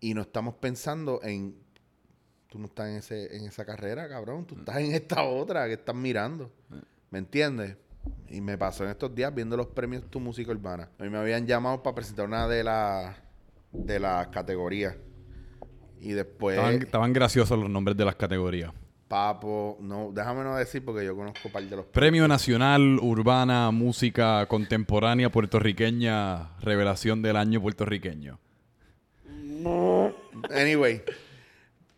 [0.00, 1.56] Y no estamos pensando en.
[2.48, 4.46] Tú no estás en, ese, en esa carrera, cabrón.
[4.46, 6.50] Tú estás en esta otra que estás mirando.
[7.10, 7.76] ¿Me entiendes?
[8.28, 10.90] Y me pasó en estos días viendo los premios Tu Música Urbana.
[10.98, 13.16] A mí me habían llamado para presentar una de las
[13.72, 14.96] de las categorías.
[16.00, 16.56] Y después.
[16.56, 18.72] Estaban, estaban graciosos los nombres de las categorías.
[19.08, 24.44] Papo, no, déjame no decir porque yo conozco par de los Premio Nacional Urbana Música
[24.46, 28.40] Contemporánea Puertorriqueña Revelación del Año Puertorriqueño.
[30.50, 31.02] Anyway,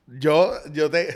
[0.07, 1.09] yo, yo te.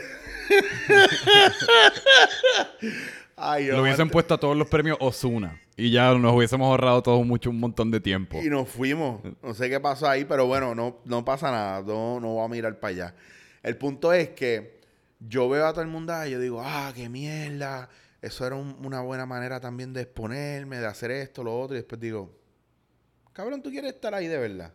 [3.35, 7.25] Ay, Le hubiesen puesto a todos los premios Osuna y ya nos hubiésemos ahorrado todos
[7.25, 8.39] mucho un montón de tiempo.
[8.43, 9.21] Y nos fuimos.
[9.41, 11.81] No sé qué pasó ahí, pero bueno, no, no pasa nada.
[11.81, 13.15] No, no voy a mirar para allá.
[13.63, 14.79] El punto es que
[15.19, 17.89] yo veo a todo el mundo y yo digo, ah, qué mierda.
[18.21, 21.75] Eso era un- una buena manera también de exponerme, de hacer esto, lo otro.
[21.75, 22.31] Y después digo,
[23.33, 24.71] cabrón, ¿tú quieres estar ahí de verdad?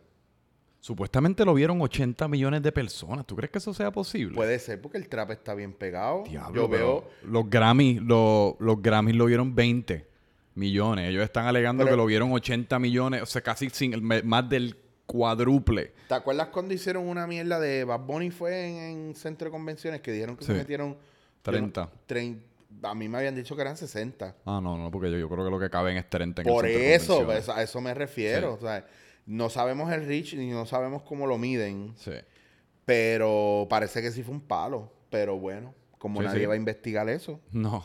[0.81, 3.25] Supuestamente lo vieron 80 millones de personas.
[3.27, 4.35] ¿Tú crees que eso sea posible?
[4.35, 6.23] Puede ser porque el trap está bien pegado.
[6.23, 7.09] Diablo, yo veo.
[7.23, 10.07] Los Grammys, lo- los Grammys lo vieron 20
[10.55, 11.09] millones.
[11.09, 14.77] Ellos están alegando Pero- que lo vieron 80 millones, o sea, casi sin- más del
[15.05, 15.91] cuádruple.
[16.07, 18.75] ¿Te acuerdas cuando hicieron una mierda de Bad Bunny fue en,
[19.09, 20.95] en centro de convenciones que dijeron que se metieron
[21.41, 21.81] 30.
[21.81, 22.39] yo no- trein-
[22.83, 24.35] a mí me habían dicho que eran 60.
[24.45, 26.65] Ah, no, no, porque yo, yo creo que lo que caben es 30 en Por
[26.65, 28.51] eso, pues, a eso me refiero.
[28.51, 28.57] Sí.
[28.59, 28.85] O sea,
[29.29, 32.11] no sabemos el reach ni no sabemos cómo lo miden, Sí.
[32.85, 34.91] pero parece que sí fue un palo.
[35.09, 36.45] Pero bueno, como Sí, nadie sí.
[36.45, 37.83] va a investigar eso, No.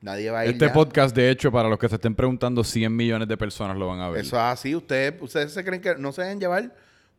[0.00, 0.72] nadie va a ir Este ya.
[0.72, 4.00] podcast, de hecho, para los que se estén preguntando, 100 millones de personas lo van
[4.00, 4.20] a ver.
[4.20, 4.74] Eso es así.
[4.74, 6.74] Ustedes, ustedes se creen que no se dejen llevar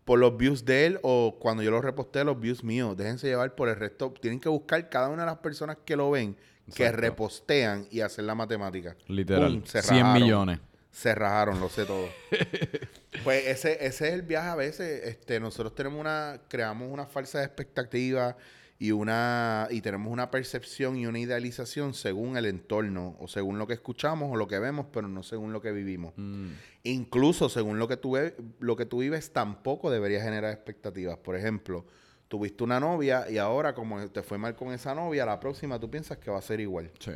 [0.05, 2.97] por los views de él o cuando yo lo reposté los views míos.
[2.97, 4.11] Déjense llevar por el resto.
[4.19, 6.35] Tienen que buscar cada una de las personas que lo ven,
[6.75, 8.95] que repostean y hacer la matemática.
[9.07, 9.51] Literal.
[9.59, 10.21] Pum, se 100 rajaron.
[10.23, 10.59] millones.
[10.91, 12.07] Se rajaron, lo sé todo.
[13.23, 15.07] pues ese, ese es el viaje a veces.
[15.07, 18.35] Este, nosotros tenemos una, creamos una falsa expectativa
[18.77, 23.67] y una, y tenemos una percepción y una idealización según el entorno, o según lo
[23.67, 26.13] que escuchamos o lo que vemos, pero no según lo que vivimos.
[26.17, 26.49] Mm.
[26.83, 28.17] Incluso según lo que tú
[28.59, 31.17] lo que tú vives, tampoco debería generar expectativas.
[31.17, 31.85] Por ejemplo,
[32.27, 35.89] tuviste una novia y ahora, como te fue mal con esa novia, la próxima tú
[35.91, 36.91] piensas que va a ser igual.
[36.99, 37.11] Sí.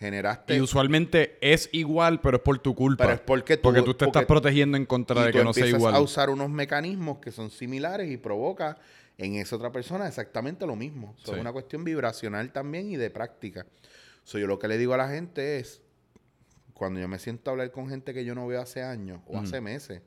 [0.00, 0.56] Generaste.
[0.56, 3.04] Y usualmente es igual, pero es por tu culpa.
[3.04, 5.66] Pero es porque tú- Porque tú te estás protegiendo en contra de que no sea
[5.66, 5.94] igual.
[5.94, 8.78] a usar unos mecanismos que son similares y provoca
[9.18, 11.14] en esa otra persona exactamente lo mismo.
[11.18, 11.32] So, Sí.
[11.34, 13.66] Es una cuestión vibracional también y de práctica.
[14.24, 15.82] So, yo lo que le digo a la gente es,
[16.72, 19.34] cuando yo me siento a hablar con gente que yo no veo hace años o
[19.36, 19.44] Mm.
[19.44, 20.00] hace meses,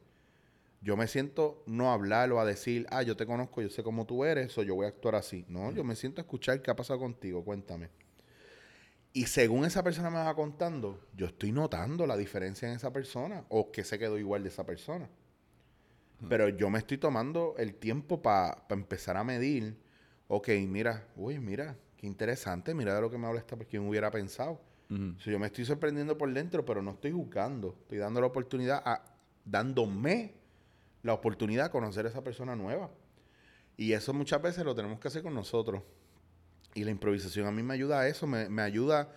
[0.81, 3.83] yo me siento no a hablar o a decir, ah, yo te conozco, yo sé
[3.83, 5.45] cómo tú eres, o yo voy a actuar así.
[5.47, 7.89] No, yo me siento a escuchar qué ha pasado contigo, cuéntame.
[9.13, 13.45] Y según esa persona me va contando, yo estoy notando la diferencia en esa persona
[13.49, 15.07] o que se quedó igual de esa persona.
[16.27, 19.77] Pero yo me estoy tomando el tiempo para empezar a medir.
[20.27, 23.87] Ok, mira, uy, mira, qué interesante, mira de lo que me habla esta persona, ¿quién
[23.87, 24.59] hubiera pensado?
[25.23, 27.75] Si yo me estoy sorprendiendo por dentro, pero no estoy juzgando.
[27.81, 29.03] Estoy dando la oportunidad, a,
[29.43, 30.35] dándome
[31.01, 32.91] la oportunidad de conocer a esa persona nueva.
[33.75, 35.81] Y eso muchas veces lo tenemos que hacer con nosotros.
[36.75, 39.09] Y la improvisación a mí me ayuda a eso, me, me ayuda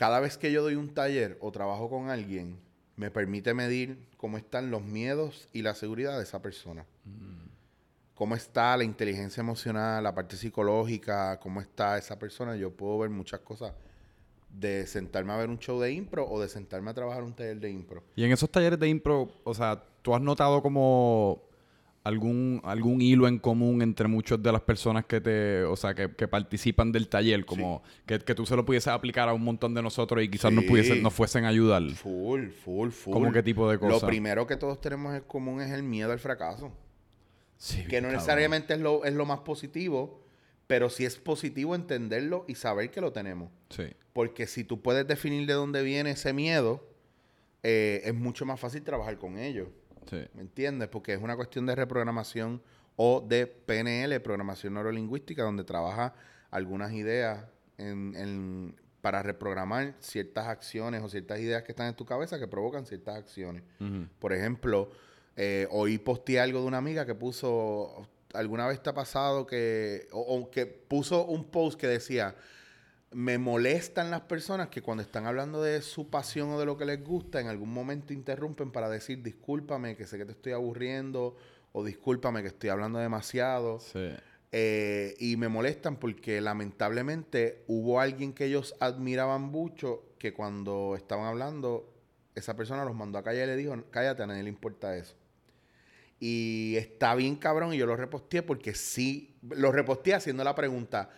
[0.00, 2.58] cada vez que yo doy un taller o trabajo con alguien,
[2.96, 6.86] me permite medir cómo están los miedos y la seguridad de esa persona.
[8.14, 12.56] Cómo está la inteligencia emocional, la parte psicológica, cómo está esa persona.
[12.56, 13.74] Yo puedo ver muchas cosas
[14.48, 17.60] de sentarme a ver un show de impro o de sentarme a trabajar un taller
[17.60, 18.02] de impro.
[18.16, 21.42] Y en esos talleres de impro, o sea, ¿tú has notado como
[22.02, 26.08] algún, algún hilo en común entre muchas de las personas que te, o sea, que,
[26.28, 30.22] participan del taller, como que, tú se lo pudieses aplicar a un montón de nosotros
[30.22, 31.82] y quizás nos, pudiesen, nos fuesen a ayudar.
[31.90, 33.12] Full, full, full.
[33.12, 34.02] ¿Cómo qué tipo de cosas?
[34.02, 36.72] Lo primero que todos tenemos en común es el miedo al fracaso.
[37.58, 40.22] Sí, que no necesariamente es lo, es lo más positivo,
[40.66, 43.50] pero sí es positivo entenderlo y saber que lo tenemos.
[43.68, 43.84] Sí.
[44.14, 46.88] Porque si tú puedes definir de dónde viene ese miedo,
[47.62, 49.70] eh, es mucho más fácil trabajar con ello.
[50.34, 50.88] ¿Me entiendes?
[50.88, 52.62] Porque es una cuestión de reprogramación
[52.96, 56.14] o de PNL, programación neurolingüística, donde trabaja
[56.50, 57.44] algunas ideas
[59.00, 63.16] para reprogramar ciertas acciones o ciertas ideas que están en tu cabeza que provocan ciertas
[63.16, 63.62] acciones.
[64.18, 64.90] Por ejemplo,
[65.36, 70.08] eh, hoy posteé algo de una amiga que puso, alguna vez te ha pasado que,
[70.12, 72.34] o que puso un post que decía,
[73.12, 76.84] me molestan las personas que cuando están hablando de su pasión o de lo que
[76.84, 81.36] les gusta, en algún momento interrumpen para decir discúlpame, que sé que te estoy aburriendo,
[81.72, 83.80] o discúlpame que estoy hablando demasiado.
[84.52, 91.26] Eh, y me molestan porque lamentablemente hubo alguien que ellos admiraban mucho que cuando estaban
[91.26, 91.92] hablando,
[92.34, 95.14] esa persona los mandó a callar y le dijo, cállate, a nadie le importa eso.
[96.18, 101.10] Y está bien cabrón y yo lo reposteé porque sí, lo reposteé haciendo la pregunta,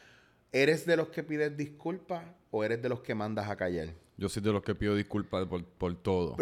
[0.52, 3.94] ¿Eres de los que pides disculpas o eres de los que mandas a callar?
[4.18, 6.36] Yo soy de los que pido disculpas por, todo.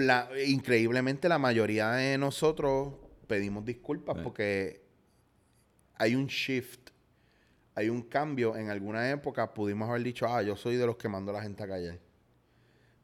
[0.45, 2.95] increíblemente, la mayoría de nosotros
[3.29, 4.83] pedimos disculpas porque
[5.95, 6.91] hay un shift,
[7.77, 8.57] hay un cambio.
[8.57, 11.43] En alguna época pudimos haber dicho, ah, yo soy de los que mando a la
[11.43, 12.01] gente a callar.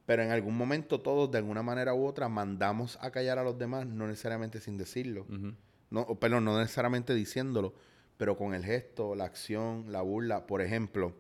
[0.06, 3.56] Pero en algún momento todos, de alguna manera u otra, mandamos a callar a los
[3.56, 5.24] demás, no necesariamente sin decirlo.
[5.90, 7.74] no, perdón, no necesariamente diciéndolo
[8.16, 10.46] pero con el gesto, la acción, la burla.
[10.46, 11.12] Por ejemplo,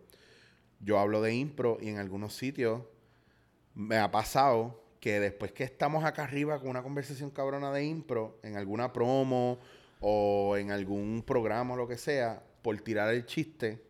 [0.80, 2.82] yo hablo de impro y en algunos sitios
[3.74, 8.38] me ha pasado que después que estamos acá arriba con una conversación cabrona de impro,
[8.42, 9.58] en alguna promo
[10.00, 13.84] o en algún programa o lo que sea, por tirar el chiste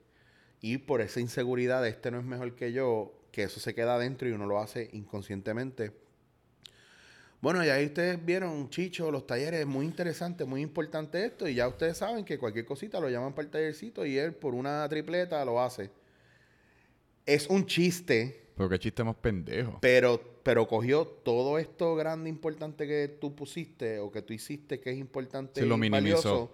[0.61, 3.95] y por esa inseguridad de este no es mejor que yo, que eso se queda
[3.95, 5.93] adentro y uno lo hace inconscientemente
[7.41, 11.69] bueno, y ahí ustedes vieron, Chicho, los talleres, muy interesante, muy importante esto, y ya
[11.69, 15.45] ustedes saben que cualquier cosita lo llaman para el tallercito y él por una tripleta
[15.45, 15.91] lo hace.
[17.27, 18.51] Es un chiste.
[18.57, 19.79] Pero qué chiste más pendejo.
[19.83, 24.91] Pero, pero cogió todo esto grande, importante que tú pusiste o que tú hiciste, que
[24.91, 26.51] es importante y lo minimizó.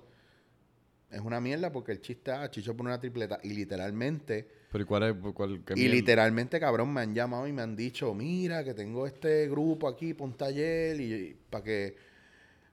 [1.11, 4.87] es una mierda porque el chiste, ah, Chicho por una tripleta, y literalmente pero ¿y
[4.87, 5.79] cuál es?
[5.79, 9.87] y literalmente, cabrón, me han llamado y me han dicho, mira, que tengo este grupo
[9.87, 11.97] aquí para un taller y, para que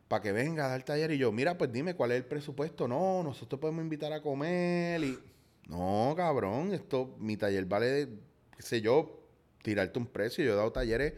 [0.08, 1.12] para que venga a dar taller.
[1.12, 2.88] Y yo, mira, pues dime cuál es el presupuesto.
[2.88, 5.04] No, nosotros podemos invitar a comer.
[5.04, 5.20] Y
[5.68, 8.08] no, cabrón, esto, mi taller vale,
[8.56, 9.22] qué sé yo,
[9.62, 10.44] tirarte un precio.
[10.44, 11.14] Yo he dado talleres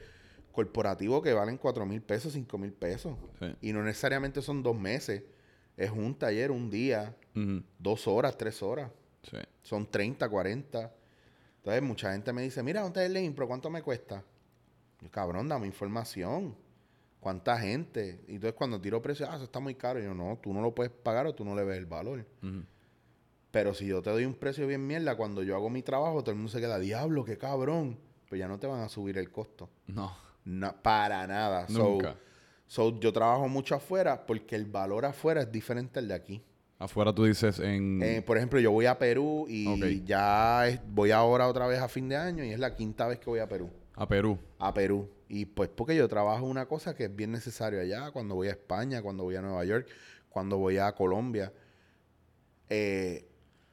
[0.51, 3.15] corporativos que valen cuatro mil pesos, cinco mil pesos.
[3.61, 5.23] Y no necesariamente son dos meses.
[5.77, 7.15] Es un taller, un día,
[7.77, 8.91] dos horas, tres horas.
[9.61, 10.91] Son 30, 40.
[11.57, 14.23] Entonces, mucha gente me dice, mira, un taller de impro, ¿cuánto me cuesta?
[14.99, 16.55] Yo, cabrón, dame información.
[17.21, 18.19] ¿Cuánta gente?
[18.27, 19.99] Y entonces cuando tiro precio, ah, eso está muy caro.
[19.99, 22.25] yo, no, tú no lo puedes pagar o tú no le ves el valor.
[23.51, 26.31] Pero si yo te doy un precio bien mierda, cuando yo hago mi trabajo, todo
[26.31, 27.99] el mundo se queda, diablo, qué cabrón.
[28.27, 29.69] Pues ya no te van a subir el costo.
[29.85, 30.17] No.
[30.81, 31.67] para nada.
[31.69, 32.15] Nunca.
[32.65, 36.43] so, yo trabajo mucho afuera porque el valor afuera es diferente al de aquí.
[36.81, 38.01] Afuera tú dices en...
[38.01, 42.09] Eh, por ejemplo, yo voy a Perú y ya voy ahora otra vez a fin
[42.09, 43.69] de año y es la quinta vez que voy a Perú.
[43.93, 44.39] A Perú.
[44.57, 45.07] A Perú.
[45.29, 48.51] Y pues porque yo trabajo una cosa que es bien necesario allá, cuando voy a
[48.51, 49.87] España, cuando voy a Nueva York,
[50.27, 51.53] cuando voy a Colombia.
[52.67, 53.27] Eh,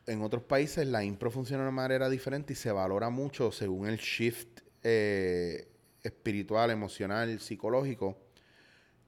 [0.07, 3.89] en otros países la impro funciona de una manera diferente y se valora mucho según
[3.89, 5.67] el shift eh,
[6.03, 8.19] espiritual, emocional, psicológico,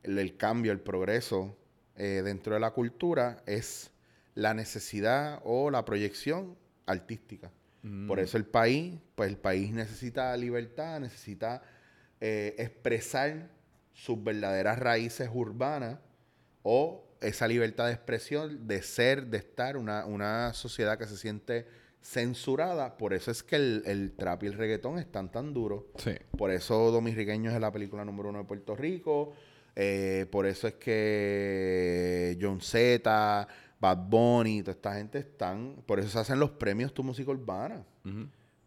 [0.03, 1.60] el, el, cambio, el progreso
[2.03, 3.91] eh, dentro de la cultura es
[4.35, 7.53] la necesidad o la proyección artística.
[7.83, 8.07] Mm.
[8.07, 11.63] Por eso el país, pues el país necesita libertad, necesita
[12.19, 13.51] eh, expresar
[13.93, 15.99] sus verdaderas raíces urbanas
[16.63, 21.67] o esa libertad de expresión de ser, de estar, una, una sociedad que se siente
[22.01, 22.97] censurada.
[22.97, 25.85] Por eso es que el, el trap y el reggaetón están tan duros.
[25.99, 26.13] Sí.
[26.39, 29.35] Por eso Dominriqueños es la película número uno de Puerto Rico.
[29.83, 33.49] Eh, por eso es que John Z,
[33.81, 35.83] Bad Bunny, toda esta gente están.
[35.87, 37.83] Por eso se hacen los premios Tu Música Urbana.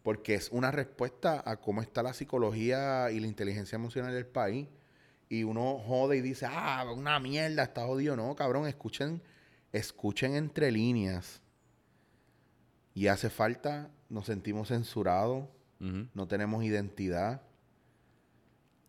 [0.02, 4.66] Porque es una respuesta a cómo está la psicología y la inteligencia emocional del país.
[5.28, 8.16] Y uno jode y dice, ah, una mierda, está jodido.
[8.16, 9.22] No, cabrón, escuchen,
[9.70, 11.40] escuchen entre líneas.
[12.92, 15.46] Y hace falta, nos sentimos censurados,
[15.78, 17.40] no tenemos identidad.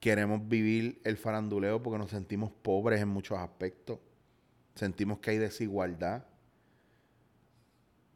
[0.06, 3.98] Queremos vivir el faranduleo porque nos sentimos pobres en muchos aspectos.
[4.76, 6.24] Sentimos que hay desigualdad.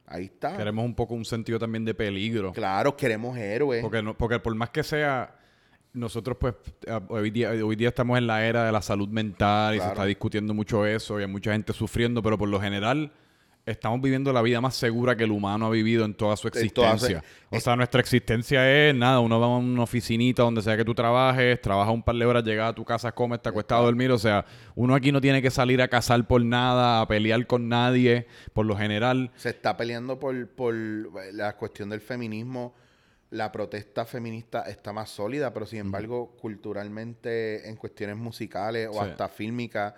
[0.06, 0.56] Ahí está.
[0.56, 2.54] Queremos un poco un sentido también de peligro.
[2.54, 3.82] Claro, queremos héroes.
[3.82, 5.36] Porque, no, porque por más que sea,
[5.92, 6.54] nosotros pues
[6.86, 9.88] eh, hoy día, hoy día estamos en la era de la salud mental y se
[9.88, 13.12] está discutiendo mucho eso y hay mucha gente sufriendo, pero por lo general
[13.70, 17.24] estamos viviendo la vida más segura que el humano ha vivido en toda su existencia.
[17.50, 20.94] o sea, nuestra existencia es nada, uno va a una oficinita donde sea que tú
[20.96, 24.12] trabajes, trabajas un par de horas, llegas a tu casa, comes, te acuestas a dormir,
[24.12, 24.46] o sea,
[24.76, 28.66] uno aquí no tiene que salir a cazar por nada, a pelear con nadie, por
[28.66, 29.32] lo general.
[29.36, 32.74] se está peleando por, por la cuestión del feminismo.
[33.32, 39.00] La protesta feminista está más sólida, pero sin embargo, culturalmente, en cuestiones musicales o Sí.
[39.02, 39.94] hasta fílmicas,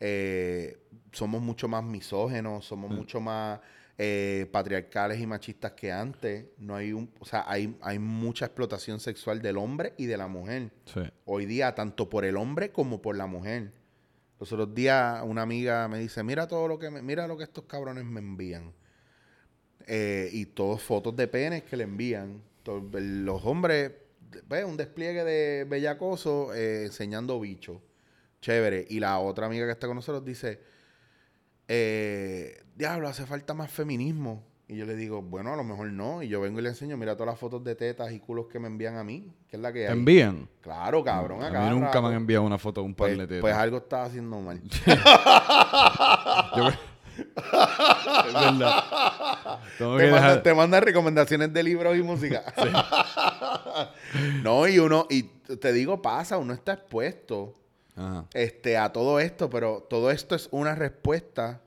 [0.00, 0.78] eh,
[1.12, 3.60] somos mucho más misógenos, somos mucho más
[3.98, 6.46] eh, patriarcales y machistas que antes.
[6.58, 10.26] No hay un, o sea, hay, hay mucha explotación sexual del hombre y de la
[10.26, 10.72] mujer.
[10.86, 11.00] Sí.
[11.26, 13.72] Hoy día, tanto por el hombre como por la mujer.
[14.40, 17.44] Los otros días una amiga me dice, mira todo lo que me, mira lo que
[17.44, 18.72] estos cabrones me envían.
[19.86, 22.42] Eh, y todas fotos de penes que le envían.
[22.64, 23.92] Los hombres,
[24.48, 27.78] ve, un despliegue de bellacoso eh, enseñando bichos.
[28.40, 28.86] Chévere.
[28.88, 30.60] Y la otra amiga que está con nosotros dice,
[31.68, 34.44] eh, diablo, hace falta más feminismo.
[34.66, 36.22] Y yo le digo, bueno, a lo mejor no.
[36.22, 38.60] Y yo vengo y le enseño, mira todas las fotos de tetas y culos que
[38.60, 39.92] me envían a mí, que es la que ¿Te hay.
[39.94, 40.48] envían?
[40.60, 43.26] Claro, cabrón, A mí nunca me han enviado una foto de un par Pues, de
[43.26, 43.40] tetas.
[43.40, 44.60] pues algo estaba haciendo mal.
[46.56, 46.68] Yo-
[47.20, 48.84] es verdad.
[49.76, 52.44] Te, manda, te manda recomendaciones de libros y música.
[54.42, 57.54] no, y uno, y te digo, pasa, uno está expuesto
[58.00, 58.24] Ajá.
[58.34, 61.60] este, a todo esto, pero todo esto es una respuesta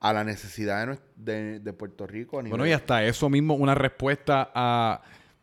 [0.00, 0.98] a la necesidad de,
[1.32, 2.38] de- de Puerto Rico.
[2.38, 5.02] A nivel, Bueno, y hasta eso mismo, una respuesta a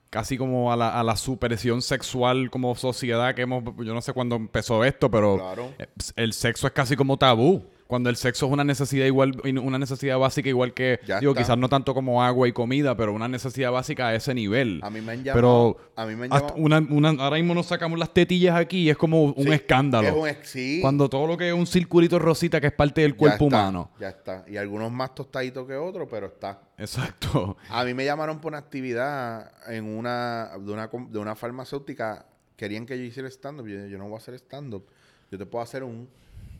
[0.09, 4.13] casi como a la, a la supersión sexual como sociedad que hemos, yo no sé
[4.13, 5.73] cuándo empezó esto, pero Claro.
[5.79, 7.63] eh, el sexo es casi como tabú.
[7.87, 11.43] Cuando el sexo es una necesidad igual, una necesidad básica igual que, Ya digo, está.
[11.43, 14.79] quizás no tanto como agua y comida, pero una necesidad básica a ese nivel.
[14.83, 15.77] A mí me han Pero llamado.
[15.95, 16.55] a mí me han llamado.
[16.55, 20.07] una- una- ahora mismo nos sacamos las tetillas aquí y es como un Sí, escándalo.
[20.07, 23.01] es un ex- sí, Cuando todo lo que es un circulito rosita que es parte
[23.01, 23.91] del ya cuerpo está, humano.
[23.99, 24.45] Ya está.
[24.47, 26.61] Y algunos más tostaditos que otros, pero está.
[26.77, 27.57] Exacto.
[27.69, 32.25] A mí me llamaron por una actividad en una de una, de una farmacéutica.
[32.55, 33.67] Querían que yo hiciera stand-up.
[33.67, 34.85] Yo, yo no voy a hacer stand-up.
[35.31, 36.07] Yo te puedo hacer un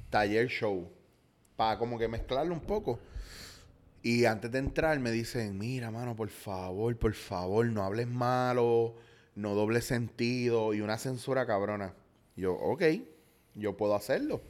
[0.09, 0.89] taller show.
[1.55, 2.99] Para como que mezclarlo un poco.
[4.01, 8.95] Y antes de entrar me dicen, mira, mano, por favor, por favor, no hables malo,
[9.35, 11.93] no doble sentido y una censura cabrona.
[12.35, 12.83] Yo, ok,
[13.55, 14.41] yo puedo hacerlo.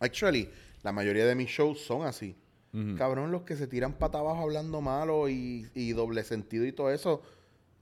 [0.00, 0.50] Actually,
[0.82, 2.36] la mayoría de mis shows son así.
[2.72, 2.96] Ujú.
[2.96, 6.90] Cabrón, los que se tiran pata abajo hablando malo y, y doble sentido y todo
[6.90, 7.22] eso,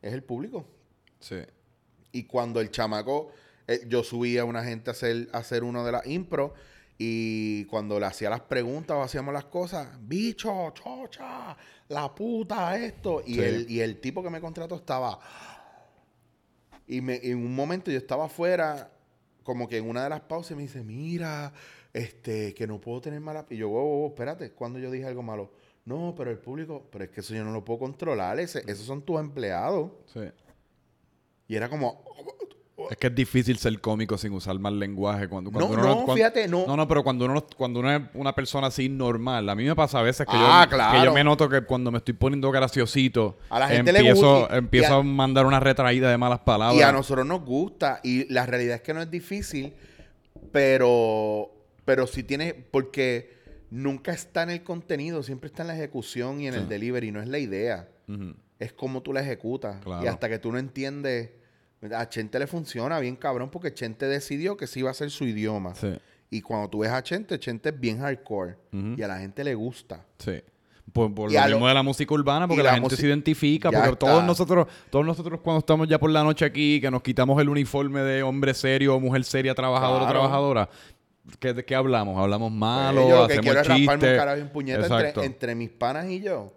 [0.03, 0.67] es el público.
[1.21, 1.37] Sí.
[2.13, 3.31] Y cuando el chamaco,
[3.67, 6.55] eh, yo subía a una gente a hacer, a hacer uno de las impro,
[7.01, 11.57] y cuando le hacía las preguntas o hacíamos las cosas, bicho, chocha,
[11.89, 13.23] la puta, esto.
[13.25, 13.41] Y, Sí.
[13.41, 15.21] el, y el tipo que me contrató estaba.
[16.89, 18.91] Y me, en un momento yo estaba afuera,
[19.45, 21.53] como que en una de las pausas, me dice, mira,
[21.93, 23.47] este, que no puedo tener mala.
[23.49, 25.53] Y yo, wow, wow, espérate, cuando yo dije algo malo.
[25.85, 28.85] No, pero el público, pero es que eso yo no lo puedo controlar, ese, esos
[28.87, 29.93] son tus empleados.
[30.13, 30.21] Sí.
[31.47, 32.05] Y era como,
[32.91, 35.29] Es que es difícil ser cómico sin usar mal lenguaje.
[35.29, 36.67] Cuando, cuando No, uno no, cuando- fíjate, no.
[36.67, 39.75] No, no, pero cuando uno, cuando uno es una persona así normal, a mí me
[39.77, 40.99] pasa a veces que, Ah, yo, claro.
[41.01, 44.41] que yo me noto que cuando me estoy poniendo graciosito, A la gente le empiezo,
[44.41, 46.79] gusta y- empiezo y a- a, mandar una retraída de malas palabras.
[46.79, 48.01] Y a nosotros nos gusta.
[48.03, 49.75] Y la realidad es que no es difícil,
[50.53, 51.51] pero,
[51.85, 53.37] pero sí tiene, porque
[53.71, 56.61] nunca está en el contenido, siempre está en la ejecución y en Sí.
[56.61, 57.89] el delivery, no es la idea.
[58.59, 59.81] Es como tú la ejecutas.
[59.85, 60.05] Claro.
[60.05, 61.31] Y hasta que tú no entiendes,
[61.95, 65.25] a Chente le funciona bien cabrón porque Chente decidió que sí iba a ser su
[65.25, 65.75] idioma.
[65.75, 65.93] Sí.
[66.31, 68.57] Y cuando tú ves a Chente, Chente es bien hardcore.
[68.97, 70.05] Y a la gente le gusta.
[70.19, 70.41] Sí.
[70.93, 74.25] Por, lo mismo de la música urbana, porque la, la gente se identifica, porque todos
[74.25, 78.01] nosotros, todos nosotros cuando estamos ya por la noche aquí, que nos quitamos el uniforme
[78.01, 80.13] de hombre serio o mujer seria, trabajadora o Claro.
[80.13, 80.69] trabajadora,
[81.39, 82.19] ¿qué, ¿de qué hablamos?
[82.19, 84.19] Hablamos malo, Pues, yo lo que hacemos quiero es rasparme un chistes.
[84.19, 86.53] carajo en puñeta entre, entre mis panas y yo.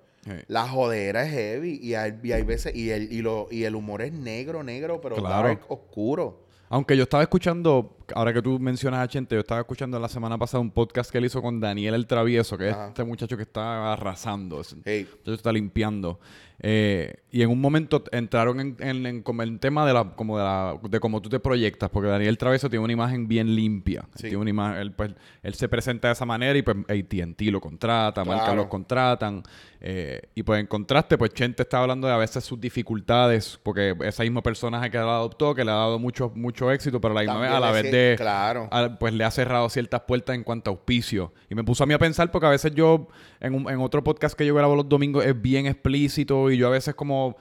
[0.48, 3.76] La jodera es heavy y hay, y hay veces y el, y, lo, y el
[3.76, 5.48] humor es negro, negro, pero Claro.
[5.48, 6.46] dark, oscuro.
[6.70, 10.38] Aunque yo estaba escuchando, ahora que tú mencionas a Chente, yo estaba escuchando la semana
[10.38, 13.44] pasada un podcast que él hizo con Daniel el Travieso, que es este muchacho que
[13.44, 14.62] está arrasando.
[14.86, 16.20] Hey, muchacho está limpiando.
[16.64, 20.38] Eh, y en un momento entraron en, en- en como el tema de la, como
[20.38, 24.06] de la, de cómo tú te proyectas, porque Daniel Travieso tiene una imagen bien limpia.
[24.14, 24.24] Sí.
[24.24, 27.60] Tiene una imagen, él, pues, él se presenta de esa manera y pues AT&T lo
[27.60, 28.62] contrata, marcas Claro.
[28.62, 29.42] los contratan.
[29.84, 33.96] eh, y pues en contraste, pues Chente está hablando de a veces sus dificultades, porque
[34.04, 37.24] ese mismo personaje que él adoptó, que le ha dado mucho, mucho éxito, pero a
[37.24, 38.68] la misma vez, a la vez que- Claro.
[38.72, 41.34] a- pues le ha cerrado ciertas puertas en cuanto a auspicio.
[41.50, 43.08] Y me puso a mí a pensar porque a veces yo,
[43.40, 46.68] en, un- en otro podcast que yo grabo los domingos, es bien explícito y yo
[46.68, 47.36] a veces como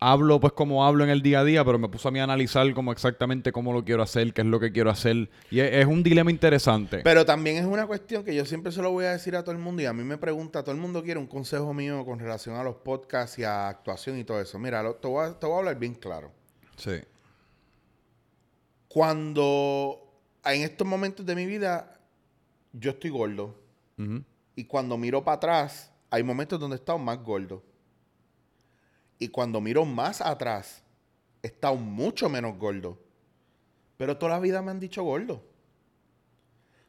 [0.00, 2.24] hablo pues como hablo en el día a día, pero me puso a mí a
[2.24, 5.30] analizar como exactamente cómo lo quiero hacer, qué es lo que quiero hacer.
[5.50, 6.98] Y es, es un dilema interesante.
[7.02, 9.52] Pero también es una cuestión que yo siempre se lo voy a decir a todo
[9.52, 12.18] el mundo y a mí me pregunta, todo el mundo quiere un consejo mío con
[12.18, 14.58] relación a los podcasts y a actuación y todo eso.
[14.58, 16.30] Mira, lo- te, voy a, te voy a hablar bien claro.
[16.76, 17.00] sí.
[18.88, 20.03] Cuando
[20.46, 21.98] en estos momentos de mi vida
[22.72, 23.54] yo estoy gordo
[24.56, 27.62] y cuando miro para atrás hay momentos donde he estado más gordo.
[29.18, 30.82] Y cuando miro más atrás
[31.42, 32.98] he estado mucho menos gordo.
[33.96, 35.42] Pero toda la vida me han dicho gordo.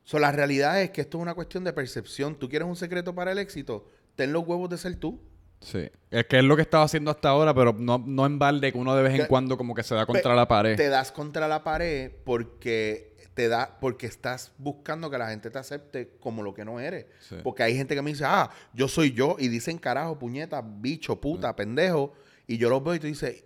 [0.04, 2.36] So, la realidad es que esto es una cuestión de percepción.
[2.36, 3.88] ¿Tú quieres un secreto para el éxito?
[4.16, 5.20] Ten los huevos de ser tú.
[5.62, 5.90] Sí.
[6.12, 8.78] Es que es lo que estaba haciendo hasta ahora, pero no, no en balde que
[8.78, 10.76] uno de vez en Que- cuando como que se da contra la pared.
[10.76, 15.60] Te das contra la pared porque te da, porque estás buscando que la gente te
[15.60, 17.06] acepte como lo que no eres.
[17.20, 17.36] Sí.
[17.44, 21.20] Porque hay gente que me dice, ah, yo soy yo, y dicen carajo, puñeta, bicho,
[21.20, 22.14] puta, pendejo.
[22.48, 23.44] Y yo los veo y tú dices,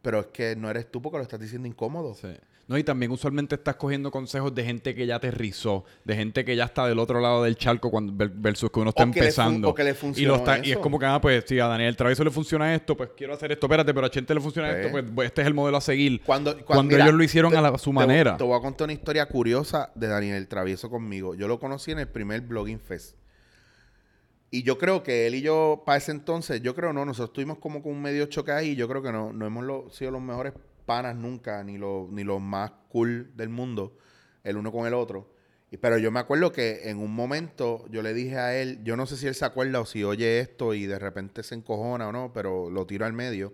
[0.00, 2.14] pero es que no eres tú porque lo estás diciendo incómodo.
[2.14, 2.34] Sí.
[2.68, 6.44] No, y también usualmente estás cogiendo consejos de gente que ya te rizó, de gente
[6.44, 9.06] que ya está del otro lado del charco cuando, ver- versus que uno está O
[9.06, 9.68] que le fun- empezando.
[9.70, 11.96] o que le y, lo está- y es como que, ah, pues si a Daniel
[11.96, 13.64] Travieso le funciona esto, pues quiero hacer esto.
[13.66, 14.76] Espérate, pero a Chente le funciona Sí.
[14.80, 16.20] esto, pues pues, este es el modelo a seguir.
[16.26, 18.36] Cuando, cuando- Cuando mira, ellos lo hicieron te- a la- su te- manera.
[18.36, 21.34] Te voy a contar una historia curiosa de Daniel el Travieso conmigo.
[21.34, 23.16] Yo lo conocí en el primer Blogging Fest.
[24.50, 27.56] Y yo creo que él y yo, para ese entonces, yo creo no, nosotros tuvimos
[27.58, 28.76] como con un medio choque ahí.
[28.76, 30.52] Yo creo que no, no hemos lo- sido los mejores
[30.88, 33.98] panas nunca, ni, los ni los más cool del mundo,
[34.42, 35.34] el uno con el otro.
[35.82, 39.04] Pero yo me acuerdo que en un momento yo le dije a él, yo no
[39.04, 42.12] sé si él se acuerda o si oye esto y de repente se encojona o
[42.12, 43.52] no, pero lo tiro al medio.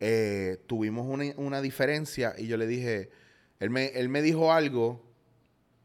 [0.00, 3.10] Eh, tuvimos una, una diferencia y yo le dije,
[3.60, 5.04] él me, él me dijo algo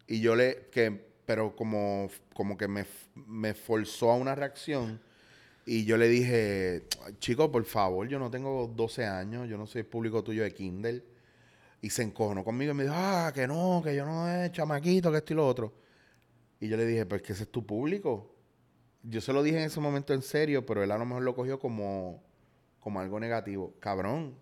[0.08, 5.02] y yo le, que, pero como, como que me, me forzó a una reacción.
[5.70, 6.88] Y yo le dije,
[7.20, 11.04] chico, por favor, yo no tengo 12 años, yo no soy público tuyo de Kindle.
[11.82, 15.12] Y se encojonó conmigo y me dijo, ah, que no, que yo no es chamaquito,
[15.12, 15.74] que esto y lo otro.
[16.62, 18.34] Y yo le dije, pues que ese es tu público.
[19.04, 21.36] Yo se lo dije en ese momento en serio, pero él a lo mejor lo
[21.36, 22.24] cogió como,
[22.80, 23.74] como algo negativo.
[23.82, 24.36] Cabrón,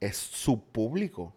[0.00, 1.36] es su público.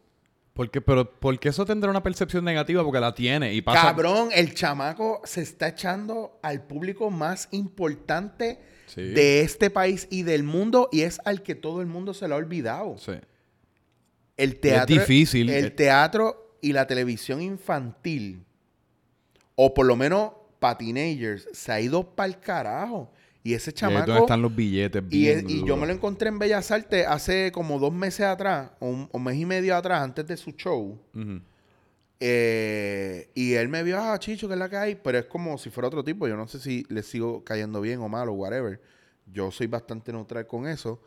[0.53, 3.81] Porque, pero, porque eso tendrá una percepción negativa porque la tiene y pasa.
[3.83, 9.01] Cabrón, el chamaco se está echando al público más importante Sí.
[9.01, 12.35] de este país y del mundo y es al que todo el mundo se lo
[12.35, 12.97] ha olvidado.
[12.97, 13.13] Sí.
[14.35, 15.49] El teatro, difícil.
[15.49, 18.43] El teatro y la televisión infantil,
[19.55, 23.09] o por lo menos para teenagers, se ha ido para el carajo.
[23.43, 24.13] Y ese chamaco...
[24.13, 27.51] están los billetes Y, bien es- y yo me lo encontré en Bellas Artes hace
[27.51, 30.99] como dos meses atrás, o un, mes y medio atrás, antes de su show.
[32.19, 35.57] Eh, y él me vio, ah, Chicho, que es la que hay, pero es como
[35.57, 36.27] si fuera otro tipo.
[36.27, 38.79] Yo no sé si le sigo cayendo bien o mal o whatever.
[39.25, 41.01] Yo soy bastante neutral con eso.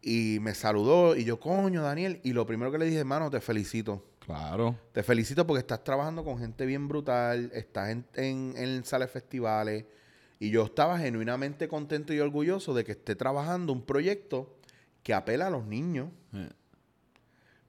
[0.00, 2.20] Y me saludó y yo, coño, Daniel.
[2.22, 4.02] Y lo primero que le dije, hermano, te felicito.
[4.20, 4.78] Claro.
[4.92, 9.84] Te felicito porque estás trabajando con gente bien brutal, estás en, en, en sales festivales.
[10.40, 14.56] Y yo estaba genuinamente contento y orgulloso de que esté trabajando un proyecto
[15.02, 16.08] que apela a los niños.
[16.34, 16.48] Eh.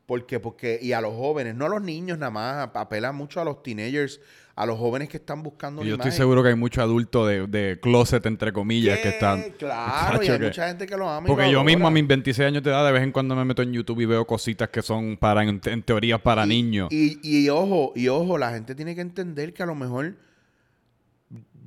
[0.05, 3.45] Porque, porque, y a los jóvenes, no a los niños nada más, apela mucho a
[3.45, 4.20] los teenagers,
[4.55, 7.45] a los jóvenes que están buscando Y yo estoy seguro que hay muchos adultos de,
[7.45, 9.51] de closet, entre comillas, que están.
[9.59, 11.28] Claro, y hay que- mucha gente que lo ama.
[11.28, 13.45] Porque lo yo mismo a mis 26 años de edad, de vez en cuando me
[13.45, 16.89] meto en YouTube y veo cositas que son para, en, en teoría, para Y- niños.
[16.91, 20.15] Y, y ojo, y ojo, la gente tiene que entender que a lo mejor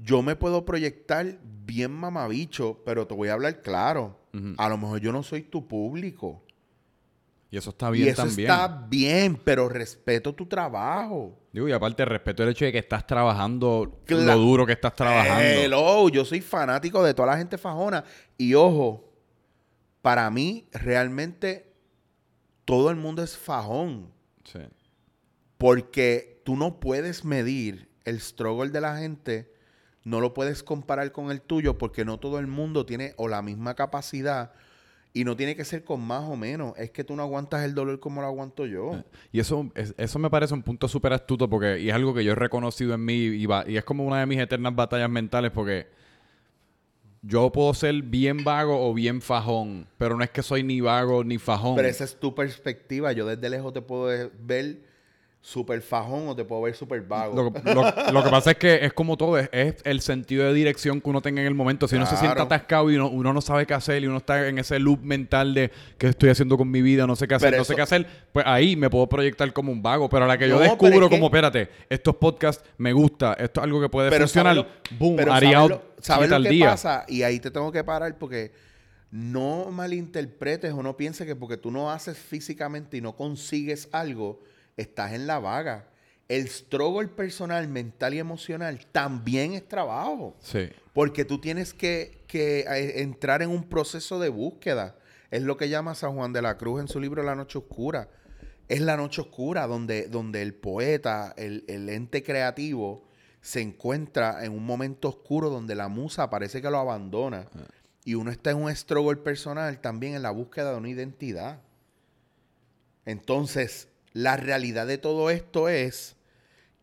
[0.02, 4.18] yo me puedo proyectar bien mamabicho, pero te voy a hablar claro.
[4.56, 6.42] A lo mejor yo no soy tu público.
[7.50, 8.50] Y eso está Y bien eso también.
[8.50, 11.38] está bien, pero respeto tu trabajo.
[11.52, 14.94] Digo, y aparte respeto el hecho de que estás trabajando Cla- lo duro que estás
[14.96, 15.44] trabajando.
[15.44, 18.04] Hello, yo soy fanático de toda la gente fajona.
[18.38, 19.12] Y ojo,
[20.00, 21.70] para mí realmente
[22.64, 24.10] todo el mundo es fajón.
[24.44, 24.60] Sí.
[25.58, 29.51] Porque tú no puedes medir el struggle de la gente,
[30.04, 33.42] no lo puedes comparar con el tuyo porque no todo el mundo tiene o la
[33.42, 34.52] misma capacidad
[35.14, 36.72] y no tiene que ser con más o menos.
[36.78, 39.04] Es que tú no aguantas el dolor como lo aguanto yo.
[39.30, 42.24] Y eso, es- eso me parece un punto súper astuto porque y es algo que
[42.24, 45.10] yo he reconocido en mí y, va- y es como una de mis eternas batallas
[45.10, 45.86] mentales porque
[47.24, 51.22] yo puedo ser bien vago o bien fajón, pero no es que soy ni vago
[51.22, 51.76] ni fajón.
[51.76, 53.12] Pero esa es tu perspectiva.
[53.12, 54.04] Yo desde lejos te puedo
[54.40, 54.80] ver
[55.44, 57.34] súper fajón o te puedo ver súper vago.
[57.34, 60.54] Lo, lo- lo que pasa es que es como todo, es, es el sentido de
[60.54, 61.88] dirección que uno tenga en el momento.
[61.88, 64.46] Si uno se siente atascado y uno, uno no sabe qué hacer y uno está
[64.46, 67.50] en ese loop mental de qué estoy haciendo con mi vida, no sé qué hacer,
[67.50, 70.08] Pero no sé qué hacer, pues ahí me puedo proyectar como un vago.
[70.08, 73.32] Pero a la que yo No, descubro es que- como, espérate, estos podcasts me gusta,
[73.34, 75.82] esto es algo que puede pero funcionar, ¿sabes lo- boom, pero haría ¿sabes out- lo,
[76.00, 76.66] ¿sabes siete lo al que día.
[76.70, 77.04] pasa?
[77.08, 78.52] Y ahí te tengo que parar porque
[79.10, 84.40] no malinterpretes o no pienses que porque tú no haces físicamente y no consigues algo,
[84.76, 85.88] estás en la vaga.
[86.28, 90.36] El struggle personal, mental y emocional también es trabajo.
[90.40, 90.70] Sí.
[90.92, 94.96] Porque tú tienes que, que, eh, entrar en un proceso de búsqueda.
[95.30, 98.08] Es lo que llama San Juan de la Cruz en su libro La Noche Oscura.
[98.68, 103.04] Es la noche oscura donde, donde el poeta, el, el ente creativo,
[103.42, 107.48] se encuentra en un momento oscuro donde la musa parece que lo abandona.
[108.04, 111.60] Y uno está en un struggle personal también en la búsqueda de una identidad.
[113.04, 116.16] Entonces, la realidad de todo esto es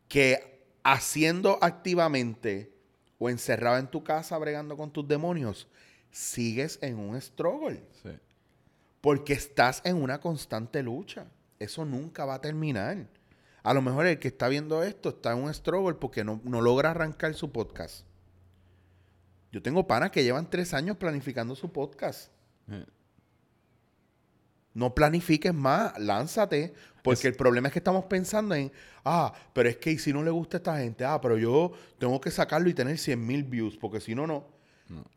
[0.07, 2.73] que haciendo activamente
[3.17, 5.67] o encerrado en tu casa bregando con tus demonios,
[6.11, 7.84] sigues en un struggle.
[8.01, 8.09] Sí.
[9.01, 11.27] Porque estás en una constante lucha.
[11.59, 13.07] Eso nunca va a terminar.
[13.63, 16.61] A lo mejor el que está viendo esto está en un struggle porque no, no
[16.61, 18.05] logra arrancar su podcast.
[19.51, 22.32] Yo tengo panas que llevan tres años planificando su podcast.
[22.69, 22.86] Eh.
[24.80, 26.73] No planifiques más, lánzate.
[27.03, 28.71] Porque Es- el problema es que estamos pensando en,
[29.03, 31.73] ah, pero es que ¿y si no le gusta a esta gente, ah, pero yo
[31.97, 34.45] tengo que sacarlo y tener 100 mil views, porque si no, no.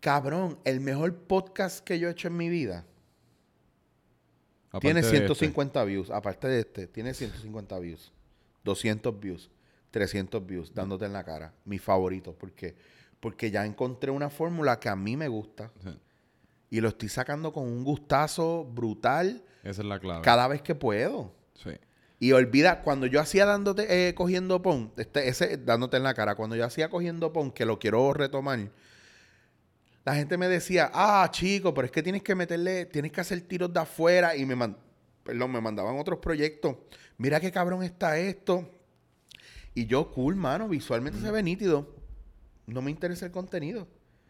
[0.00, 2.84] Cabrón, el mejor podcast que yo he hecho en mi vida
[4.68, 5.18] Aparte tiene de este.
[5.18, 6.10] 150 views.
[6.10, 8.12] Aparte de este, tiene 150 views.
[8.64, 9.50] 200 views.
[9.90, 11.52] 300 views, dándote en la cara.
[11.64, 12.32] Mi favorito.
[12.34, 12.74] ¿Por qué?
[13.20, 15.70] Porque ya encontré una fórmula que a mí me gusta.
[15.82, 15.90] Sí.
[16.72, 20.22] Y lo estoy sacando con un gustazo brutal Esa es la clave.
[20.22, 21.34] cada vez que puedo.
[21.54, 21.70] Sí.
[22.18, 26.34] Y olvida, cuando yo hacía dándote, eh, cogiendo pon, este, ese dándote en la cara,
[26.34, 28.70] cuando yo hacía cogiendo pon, que lo quiero retomar,
[30.04, 33.40] la gente me decía, ah, chico, pero es que tienes que meterle, tienes que hacer
[33.42, 34.78] tiros de afuera y me, man-
[35.24, 36.76] perdón, me mandaban otros proyectos.
[37.18, 38.66] Mira qué cabrón está esto.
[39.74, 41.94] Y yo, cool, mano, visualmente se ve nítido.
[42.66, 43.86] No me interesa el contenido.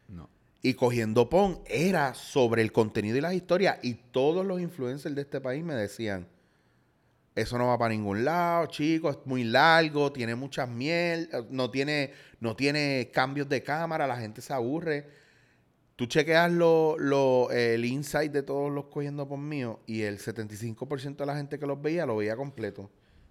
[0.08, 0.28] No.
[0.62, 3.78] Y cogiendo pon era sobre el contenido y las historias.
[3.82, 6.28] Y todos los influencers de este país me decían,
[7.34, 11.70] eso no va para ningún lado, chicos, es muy largo, tiene muchas miel, eh, no
[11.70, 15.08] tiene, no tiene cambios de cámara, la gente se aburre.
[15.96, 21.16] Tú chequeas lo, lo, el insight de todos los cogiendo por mío y el 75%
[21.16, 22.90] de la gente que los veía lo veía completo.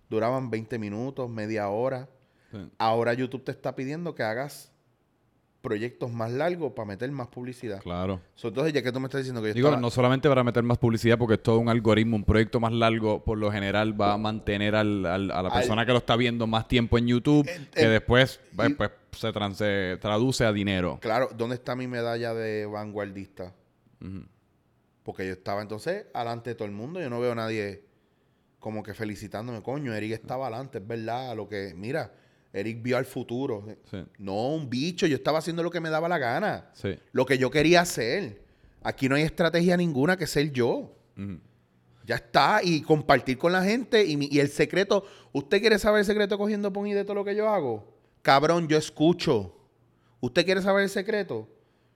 [0.10, 2.10] Duraban 20 minutos, media hora.
[2.52, 2.58] Sí.
[2.78, 4.71] Ahora YouTube te está pidiendo que hagas
[5.62, 7.82] proyectos más largos para meter más publicidad.
[7.82, 8.20] Claro.
[8.36, 10.44] So, entonces, ya que tú me estás diciendo que yo Digo, estaba- no solamente para
[10.44, 14.00] meter más publicidad, porque es todo un algoritmo, un proyecto más largo, por lo general
[14.00, 16.98] va a mantener al- al- a la Al- persona que lo está viendo más tiempo
[16.98, 20.98] en YouTube, que después pues, y- pues, se, tran- se traduce a dinero.
[21.00, 23.54] Claro, ¿dónde está mi medalla de vanguardista?
[25.04, 27.00] Porque yo estaba entonces adelante de todo el mundo.
[27.00, 27.84] Yo no veo a nadie
[28.60, 29.62] como que felicitándome.
[29.62, 31.36] Coño, Eric estaba adelante, es verdad.
[31.36, 32.14] Lo que, mira,
[32.54, 33.66] Eric vio al futuro.
[33.90, 34.04] Sí.
[34.18, 35.08] No, un bicho.
[35.08, 36.70] Yo estaba haciendo lo que me daba la gana.
[36.74, 36.98] Sí.
[37.14, 38.42] Lo que yo quería hacer.
[38.84, 40.94] Aquí no hay estrategia ninguna que ser yo.
[42.06, 42.60] Ya está.
[42.64, 44.04] Y compartir con la gente.
[44.06, 45.06] Y, mi- y el secreto.
[45.32, 47.96] ¿Usted quiere saber el secreto cogiendo pon y de todo lo que yo hago?
[48.22, 49.56] Cabrón, yo escucho.
[50.20, 51.48] ¿Usted quiere saber el secreto?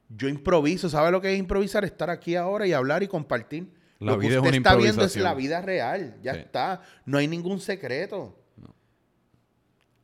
[0.09, 0.89] Yo improviso.
[0.89, 1.83] ¿Sabe lo que es improvisar?
[1.83, 3.73] Estar aquí ahora y hablar y compartir.
[3.99, 6.17] La lo que es usted una está viendo es la vida real.
[6.21, 6.39] Ya Sí.
[6.39, 6.81] está.
[7.05, 8.37] No hay ningún secreto.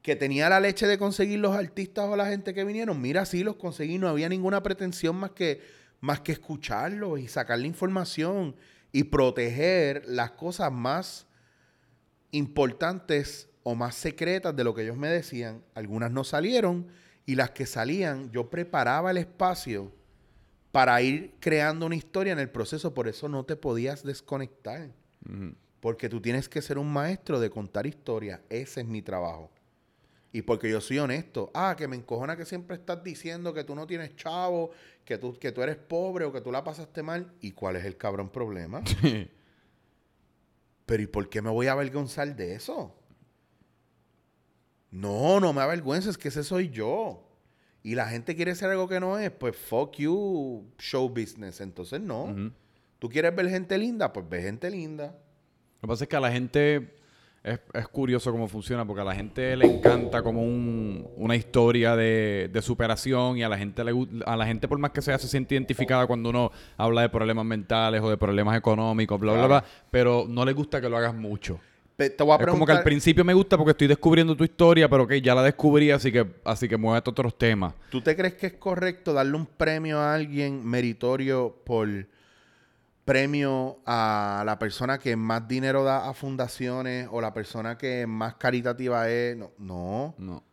[0.02, 2.99] Que tenía la leche de conseguir los artistas o la gente que vinieron.
[3.02, 3.97] Mira, sí los conseguí.
[3.97, 5.62] No había ninguna pretensión más que,
[5.99, 8.56] más que escucharlos y sacar la información
[8.91, 11.28] y proteger las cosas más
[12.32, 15.64] importantes o más secretas de lo que ellos me decían.
[15.76, 16.88] Algunas no salieron
[17.26, 19.91] y las que salían, yo preparaba el espacio
[20.72, 22.93] para ir creando una historia en el proceso.
[22.93, 24.89] Por eso no te podías desconectar.
[25.80, 28.39] Porque tú tienes que ser un maestro de contar historias.
[28.49, 29.52] Ese es mi trabajo.
[30.34, 31.52] Y porque yo soy honesto.
[31.54, 34.72] Ah, que me encojona que siempre estás diciendo que tú no tienes chavo,
[35.04, 37.34] que tú, que tú eres pobre o que tú la pasaste mal.
[37.42, 38.82] ¿Y cuál es el cabrón problema?
[40.86, 42.96] Pero ¿y por qué me voy a avergonzar de eso?
[44.90, 47.28] No, no me avergüences, que ese soy yo.
[47.84, 51.62] Y la gente quiere ser algo que no es, pues fuck you, show business.
[51.62, 52.52] Entonces no.
[53.00, 54.14] ¿Tú quieres ver gente linda?
[54.14, 55.08] Pues ve gente linda.
[55.08, 57.01] Lo que pasa es que a la gente
[57.44, 61.96] es, es curioso cómo funciona, porque a la gente le encanta como un- una historia
[61.96, 63.92] de, de superación y a la gente le
[64.26, 67.46] a la gente por más que sea se siente identificada cuando uno habla de problemas
[67.46, 69.66] mentales o de problemas económicos, bla, bla, Claro.
[69.66, 71.60] bla, pero no le gusta que lo hagas mucho.
[71.98, 74.89] Te voy a Es como que al principio me gusta porque estoy descubriendo tu historia,
[74.89, 77.76] pero ok, ya la descubrí, así que, así que muévete a otros temas.
[77.92, 81.88] ¿tú te crees que es correcto darle un premio a alguien meritorio por
[83.06, 88.36] premio a la persona que más dinero da a fundaciones o la persona que más
[88.36, 89.38] caritativa es?
[89.38, 90.16] No, no.
[90.18, 90.43] No.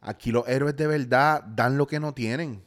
[0.00, 2.62] Aquí los héroes de verdad dan lo que no tienen.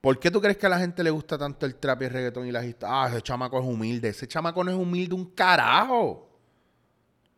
[0.00, 2.10] ¿Por qué tú crees que a la gente le gusta tanto el trap y el
[2.10, 2.98] reggaetón y las historias?
[2.98, 4.08] Ah, ese chamaco es humilde.
[4.10, 6.28] Ese chamaco no es humilde un carajo.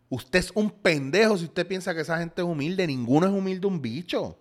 [0.08, 2.86] Usted es un pendejo si usted piensa que esa gente es humilde.
[2.86, 4.36] Ninguno es humilde un bicho.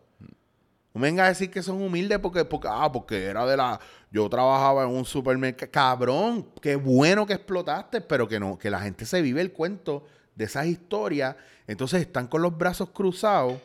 [0.99, 3.79] No venga a decir que son humildes porque, porque, ah, porque era de la...
[4.11, 5.71] Yo trabajaba en un supermercado.
[5.71, 10.03] Cabrón, qué bueno que explotaste, pero que no, que la gente se vive el cuento
[10.35, 11.37] de esas historias.
[11.67, 13.59] Entonces están con los brazos cruzados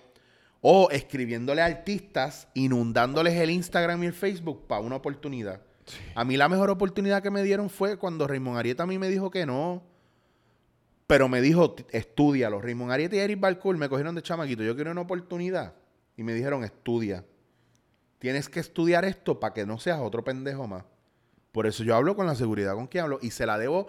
[0.61, 5.61] o escribiéndole a artistas, inundándoles el Instagram y el Facebook para una oportunidad.
[6.15, 9.09] A mí la mejor oportunidad que me dieron fue cuando Raymond Arieta a mí me
[9.09, 9.83] dijo que no.
[11.09, 12.61] Pero me dijo, "T- estudialo.
[12.63, 14.63] Raymond Arieta y Eric Balcour me cogieron de chamaquito.
[14.63, 15.75] Yo quiero una oportunidad.
[16.17, 17.25] Y me dijeron, estudia.
[18.19, 20.85] Tienes que estudiar esto para que no seas otro pendejo más.
[21.53, 23.19] Por eso yo hablo con la seguridad con quien hablo.
[23.23, 23.87] Y se la debo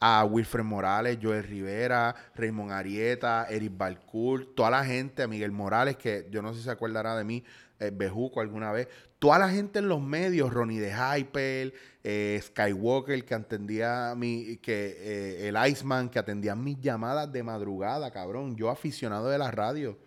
[0.00, 5.96] a Wilfred Morales, Joel Rivera, Raymond Arieta, Eric Balcour, toda la gente, a Miguel Morales,
[5.96, 7.44] que yo no sé si se acordará de mí,
[7.80, 8.88] eh, Bejuco alguna vez.
[9.18, 11.74] Toda la gente en los medios, Ronnie de Hyper,
[12.04, 18.10] eh, Skywalker, que atendía mi, que eh, el Iceman, que atendía mis llamadas de madrugada,
[18.12, 18.56] cabrón.
[18.56, 19.98] Yo aficionado de la radio.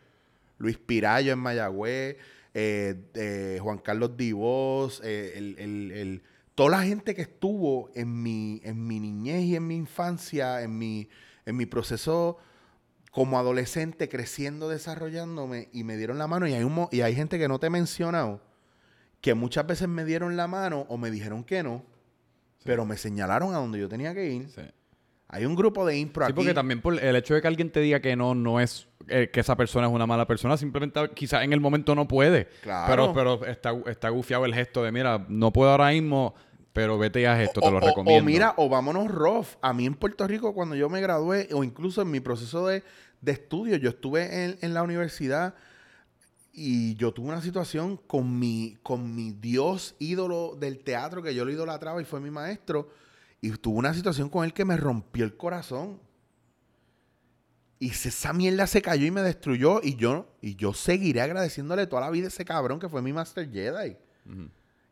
[0.62, 2.18] Luis Pirayo en Mayagüez,
[2.54, 6.24] eh, eh, Juan Carlos Divos, eh, el, el- el-
[6.56, 10.78] toda la gente que estuvo en mi, en mi niñez y en mi infancia, en
[10.78, 11.08] mi,
[11.46, 12.38] en mi proceso
[13.12, 16.48] como adolescente, creciendo, desarrollándome, y me dieron la mano.
[16.48, 18.42] Y hay, un y hay gente que no te he mencionado,
[19.22, 21.84] que muchas veces me dieron la mano o me dijeron que no,
[22.64, 24.50] pero me señalaron a donde yo tenía que ir.
[24.50, 24.62] Sí.
[25.34, 26.36] Hay un grupo de impro Sí, aquí.
[26.36, 29.30] porque también por el hecho de que alguien te diga que no, no es eh,
[29.32, 32.48] que esa persona es una mala persona, simplemente quizás en el momento no puede.
[32.62, 33.14] Claro.
[33.14, 36.36] Pero, pero está, está gufiado el gesto de, mira, no puedo ahora mismo,
[36.74, 38.22] pero vete y haz esto, te lo o, recomiendo.
[38.22, 39.48] O mira, o vámonos rough.
[39.62, 42.84] A mí en Puerto Rico, cuando yo me gradué, o incluso en mi proceso de,
[43.22, 45.56] de estudio, yo estuve en, en la universidad
[46.54, 51.46] y yo tuve una situación con mi, con mi dios ídolo del teatro, que yo
[51.46, 52.90] lo idolatraba y fue mi maestro,
[53.42, 56.00] y tuve una situación con él que me rompió el corazón.
[57.80, 59.82] Y esa mierda se cayó y me destruyó.
[59.82, 63.12] Y yo, y yo seguiré agradeciéndole toda la vida a ese cabrón que fue mi
[63.12, 63.98] Master Jedi.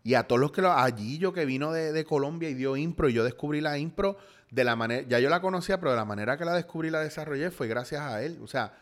[0.03, 0.71] Y a todos los que lo...
[0.71, 4.17] Allí yo que vino de, de Colombia y dio impro, y yo descubrí la impro
[4.49, 5.07] de la manera...
[5.07, 7.67] Ya yo la conocía, pero de la manera que la descubrí y la desarrollé fue
[7.67, 8.39] gracias a él.
[8.41, 8.73] O sea,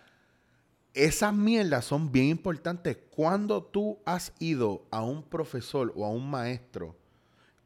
[0.94, 2.98] esas mierdas son bien importantes.
[3.10, 6.96] Cuando tú has ido a un profesor o a un maestro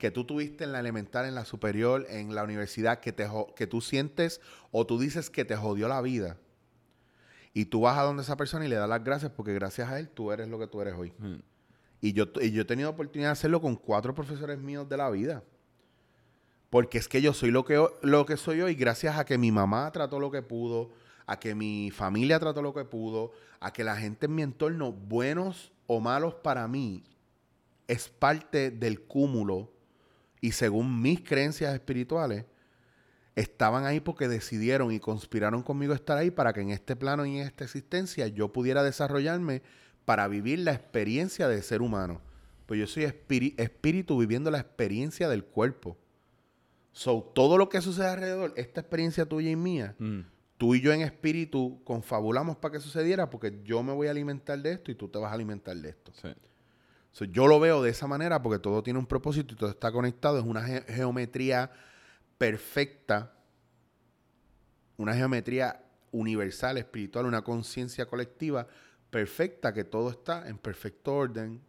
[0.01, 3.67] que tú tuviste en la elemental, en la superior, en la universidad, que, te, que
[3.67, 4.41] tú sientes
[4.71, 6.37] o tú dices que te jodió la vida,
[7.53, 9.99] y tú vas a donde esa persona y le das las gracias porque gracias a
[9.99, 11.13] él tú eres lo que tú eres hoy.
[11.19, 11.43] Ujú.
[12.01, 15.07] Y yo, y yo he tenido oportunidad de hacerlo con cuatro profesores míos de la
[15.11, 15.43] vida.
[16.71, 19.51] Porque es que yo soy lo que, lo que soy hoy gracias a que mi
[19.51, 20.89] mamá trató lo que pudo,
[21.27, 24.91] a que mi familia trató lo que pudo, a que la gente en mi entorno,
[24.91, 27.03] buenos o malos para mí,
[27.87, 29.69] es parte del cúmulo
[30.41, 32.45] y según mis creencias espirituales,
[33.35, 37.37] estaban ahí porque decidieron y conspiraron conmigo estar ahí para que en este plano y
[37.39, 39.61] en esta existencia yo pudiera desarrollarme
[40.03, 42.21] para vivir la experiencia de ser humano.
[42.65, 45.97] Pues yo soy espíritu viviendo la experiencia del cuerpo.
[46.91, 50.21] So, todo lo que sucede alrededor, esta experiencia tuya y mía, Mm.
[50.57, 54.59] tú y yo en espíritu confabulamos para que sucediera porque yo me voy a alimentar
[54.61, 56.11] de esto y tú te vas a alimentar de esto.
[56.21, 56.27] Sí.
[57.11, 59.91] So, yo lo veo de esa manera porque todo tiene un propósito y todo está
[59.91, 60.37] conectado.
[60.39, 61.71] Es una ge- geometría
[62.37, 63.33] perfecta,
[64.97, 68.67] una geometría universal, espiritual, una conciencia colectiva
[69.09, 71.61] perfecta que todo está en perfecto orden.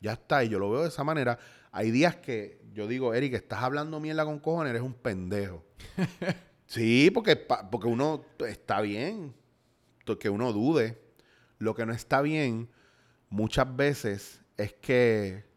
[0.00, 1.38] Ya está, y yo lo veo de esa manera.
[1.70, 5.64] Hay días que yo digo, Eric, estás hablando mierda con cojones, eres un pendejo.
[6.66, 9.34] sí, porque, porque uno está bien,
[10.20, 10.98] que uno dude.
[11.58, 12.70] Lo que no está bien
[13.28, 15.48] muchas veces es que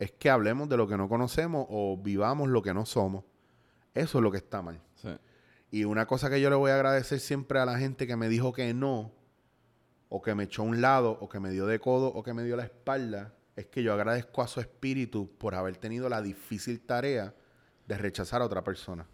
[0.00, 3.24] es que hablemos de lo que no conocemos o vivamos lo que no somos.
[3.94, 4.80] Eso es lo que está mal.
[4.94, 5.08] Sí.
[5.70, 8.28] Y una cosa que yo le voy a agradecer siempre a la gente que me
[8.28, 9.12] dijo que no,
[10.08, 12.32] o que me echó a un lado, o que me dio de codo, o que
[12.32, 16.22] me dio la espalda, es que yo agradezco a su espíritu por haber tenido la
[16.22, 17.34] difícil tarea
[17.86, 19.06] de rechazar a otra persona.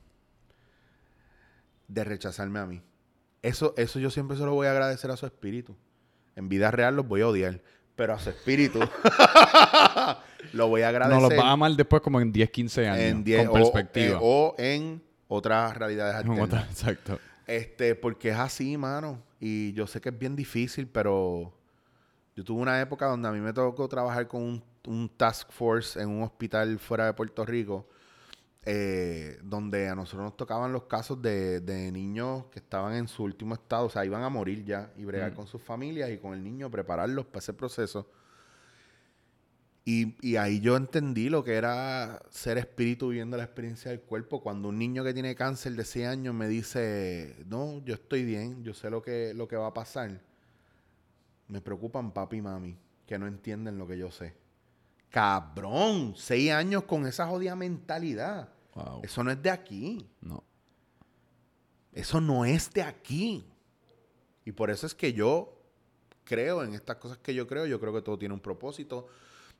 [1.89, 2.82] De rechazarme a mí.
[3.43, 5.76] Eso, eso yo siempre se lo voy a agradecer a su espíritu.
[6.37, 7.62] En vida real los voy a odiar,
[7.97, 8.81] pero a su espíritu
[10.53, 12.99] lo voy a agradecer No los vas a amar después como en 10, 15 años.
[13.05, 14.17] en die- con o- perspectiva.
[14.17, 16.45] eh, O, en otras realidades alternas.
[16.45, 17.19] otra- exacto.
[17.47, 19.21] Este, porque es así, mano.
[19.41, 21.53] Y yo sé que es bien difícil, pero
[22.37, 26.01] yo tuve una época donde a mí me tocó trabajar con un, un task force
[26.01, 27.87] en un hospital fuera de Puerto Rico,
[28.67, 33.23] eh, donde a nosotros nos tocaban los casos de, de niños que estaban en su
[33.23, 36.33] último estado, o sea, iban a morir ya, y bregar con sus familias y con
[36.33, 38.09] el niño, prepararlos para ese proceso.
[39.87, 44.43] Y, y ahí yo entendí lo que era ser espíritu viviendo la experiencia del cuerpo.
[44.43, 48.65] Cuando un niño que tiene cáncer de 6 años me dice, no, yo estoy bien,
[48.65, 50.23] yo sé lo que, lo que va a pasar.
[51.49, 54.35] Me preocupan papi y mami, que no entienden lo que yo sé.
[55.11, 58.54] Cabrón, 6 años con esa jodida mentalidad.
[58.75, 59.01] Wow.
[59.03, 60.09] Eso no es de aquí.
[60.20, 60.43] No.
[61.93, 63.47] Eso no es de aquí.
[64.45, 65.61] Y por eso es que yo
[66.25, 67.66] creo en estas cosas que yo creo.
[67.66, 69.07] Yo creo que todo tiene un propósito.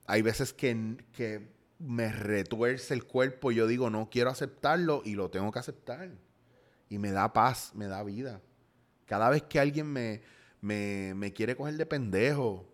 [0.07, 1.49] Hay veces que, que
[1.79, 6.11] me retuerce el cuerpo y yo digo, no quiero aceptarlo y lo tengo que aceptar.
[6.89, 8.41] Y me da paz, me da vida.
[9.07, 10.23] Cada vez que alguien me,
[10.61, 12.67] me, me quiere coger de pendejo,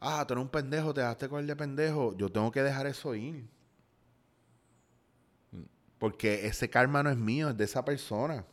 [0.00, 3.14] ah, tú eres un pendejo, te dejaste coger de pendejo, yo tengo que dejar eso
[3.14, 3.48] ir.
[6.04, 8.44] Porque ese karma no es mío, es de esa persona.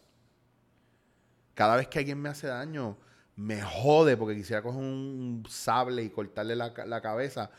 [1.54, 2.98] Cada vez que alguien me hace daño,
[3.36, 7.52] me jode porque quisiera coger un sable y cortarle la, la cabeza.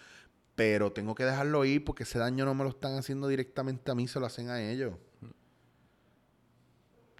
[0.55, 3.95] Pero tengo que dejarlo ir porque ese daño no me lo están haciendo directamente a
[3.95, 4.95] mí, se lo hacen a ellos.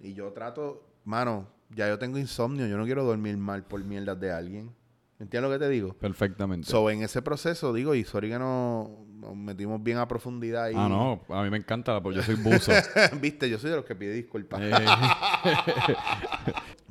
[0.01, 4.19] Y yo trato, mano, ya yo tengo insomnio, yo no quiero dormir mal por mierdas
[4.19, 4.75] de alguien.
[5.23, 5.93] ¿Entiendes lo que te digo?
[5.93, 6.69] Perfectamente.
[6.69, 10.73] So, en ese proceso, digo, y sorry que no nos metimos bien a profundidad ahí.
[10.75, 11.21] ah, no.
[11.29, 12.73] A mí me encanta porque yo soy buzo.
[13.21, 14.59] Viste, yo soy de los que pide disculpas.
[14.61, 14.73] Eh,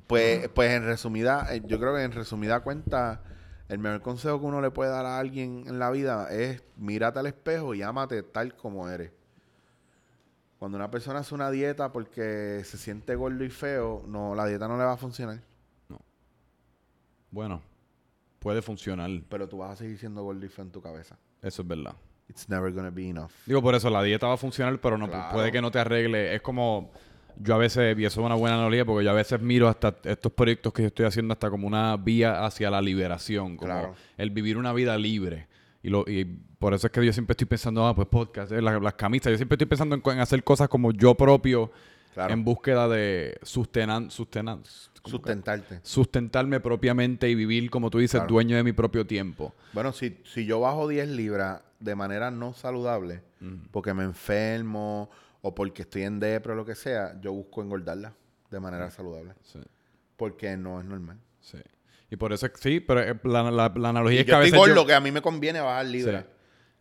[0.07, 3.23] Pues, pues en resumida, eh, yo creo que en resumida cuenta,
[3.69, 7.19] el mejor consejo que uno le puede dar a alguien en la vida es mírate
[7.19, 9.11] al espejo y ámate tal como eres.
[10.59, 14.69] Cuando una persona hace una dieta porque se siente gordo y feo, no, la dieta
[14.69, 15.41] no le va a funcionar.
[17.31, 17.63] bueno,
[18.43, 19.11] puede funcionar.
[19.29, 21.17] Pero tú vas a seguir siendo feo en tu cabeza.
[21.41, 21.95] Eso es verdad.
[22.29, 23.31] It's never gonna be enough.
[23.47, 25.33] Digo, por eso la dieta va a funcionar, pero no Claro.
[25.33, 26.35] puede que no te arregle.
[26.35, 26.91] Es como
[27.39, 29.97] yo a veces, y eso es una buena analogía, porque yo a veces miro hasta
[30.05, 33.95] estos proyectos que yo estoy haciendo hasta como una vía hacia la liberación, como Claro.
[34.19, 35.49] el vivir una vida libre.
[35.83, 36.25] Y, lo, y
[36.59, 39.31] por eso es que yo siempre estoy pensando, ah, pues podcast, eh, las, las camisas.
[39.33, 41.71] Yo siempre estoy pensando en, hacer cosas como yo propio,
[42.15, 42.33] Claro.
[42.35, 44.11] en búsqueda de sustenan.
[45.05, 45.81] Sustentarte.
[45.83, 48.33] sustentarme propiamente y vivir, como tú dices, Claro.
[48.35, 49.55] dueño de mi propio tiempo.
[49.73, 53.23] Bueno, si, si yo bajo 10 libras de manera no saludable,
[53.73, 58.13] porque me enfermo o porque estoy en depre o lo que sea, yo busco engordarla
[58.51, 59.33] de manera saludable.
[59.43, 59.59] Sí,
[60.17, 61.19] Porque no es normal.
[61.41, 61.59] sí.
[62.11, 64.37] Y por eso, es- sí, pero eh, la, la- la analogía Y es que yo
[64.37, 64.69] a estoy veces...
[64.69, 66.25] yo- gordo, que a mí me conviene bajar libras.
[66.25, 66.31] Sí.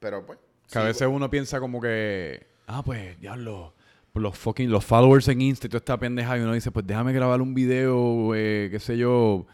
[0.01, 0.37] Pero pues...
[0.69, 3.73] Que a veces uno piensa como que, ah, pues, diablo,
[4.13, 7.13] los fucking, los followers en Insta y toda esta pendeja, y uno dice, pues déjame
[7.13, 9.45] grabar un video, eh, qué sé yo,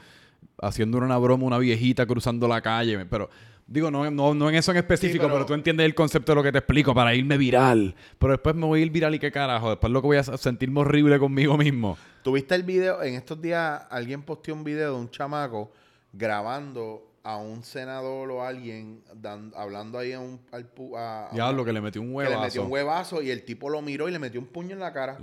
[0.62, 3.06] haciendo una broma una viejita cruzando la calle.
[3.06, 3.30] Pero,
[3.68, 5.46] digo, no, no, no en eso en específico, pero- pero...
[5.46, 7.94] tú entiendes el concepto de lo que te explico para irme viral.
[8.18, 10.24] Pero después me voy a ir viral y qué carajo, después lo que voy a
[10.24, 11.98] sentirme horrible conmigo mismo.
[12.24, 13.04] ¿Tuviste el video?
[13.04, 15.72] En estos días alguien posteó un video de un chamaco
[16.14, 21.34] grabando a un senador o alguien dan- hablando ahí a un, al pu- a, a
[21.34, 22.64] Diablo, que le metí un que le metió huevazo.
[22.66, 25.18] un huevazo y el tipo lo miró y le metió un puño en la cara.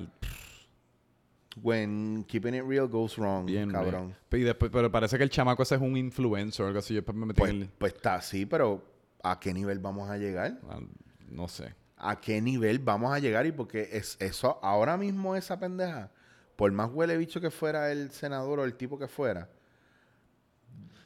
[1.62, 4.14] When keeping it real goes wrong, Bien, cabrón.
[4.30, 4.42] bien.
[4.42, 6.94] Y después, pero parece que el chamaco ese es un influencer o algo así.
[6.94, 7.68] Yo me metí Pues, en el...
[7.68, 8.82] pues está así, pero
[9.22, 10.58] ¿a qué nivel vamos a llegar?
[10.68, 10.80] ah,
[11.28, 11.72] No sé.
[11.96, 13.46] ¿A qué nivel vamos a llegar?
[13.46, 16.10] Y porque es eso ahora mismo esa pendeja,
[16.56, 19.48] por más huele bicho que fuera el senador o el tipo que fuera,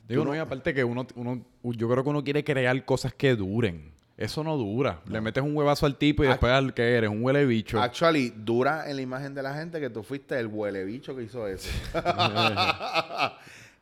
[0.09, 3.37] Digo, no, y aparte que uno, uno, yo creo que uno quiere crear cosas que
[3.37, 3.93] duren.
[4.17, 5.01] Eso no dura.
[5.07, 7.81] Le metes un huevazo al tipo y después al que eres, un huele bicho.
[7.81, 11.23] Actually, dura en la imagen de la gente que tú fuiste el huele bicho que
[11.23, 11.69] hizo eso.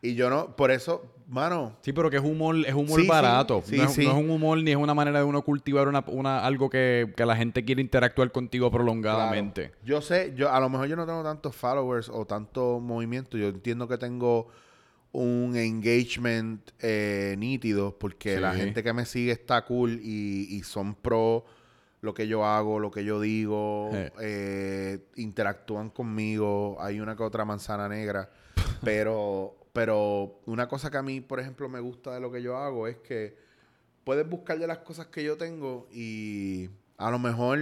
[0.03, 3.62] Y yo no, por eso, mano, Sí, pero que es humor, es humor Sí, barato.
[3.64, 4.05] sí, no, es, sí.
[4.05, 7.12] no es un humor ni es una manera de uno cultivar una, una- algo que,
[7.16, 9.70] que la gente quiere interactuar contigo prolongadamente.
[9.70, 9.85] Claro.
[9.85, 13.39] Yo sé, yo a lo mejor yo no tengo tantos followers o tanto movimiento.
[13.39, 14.49] Yo entiendo que tengo
[15.19, 18.41] un engagement eh, nítido porque Sí.
[18.41, 21.45] la gente que me sigue está cool y, y son pro
[22.03, 23.91] lo que yo hago, lo que yo digo,
[24.21, 26.77] eh, interactúan conmigo.
[26.81, 28.31] Hay una que otra manzana negra,
[28.85, 32.57] pero, pero una cosa que a mí, por ejemplo, me gusta de lo que yo
[32.57, 33.37] hago es que
[34.05, 37.59] puedes buscar de las cosas que yo tengo y a lo mejor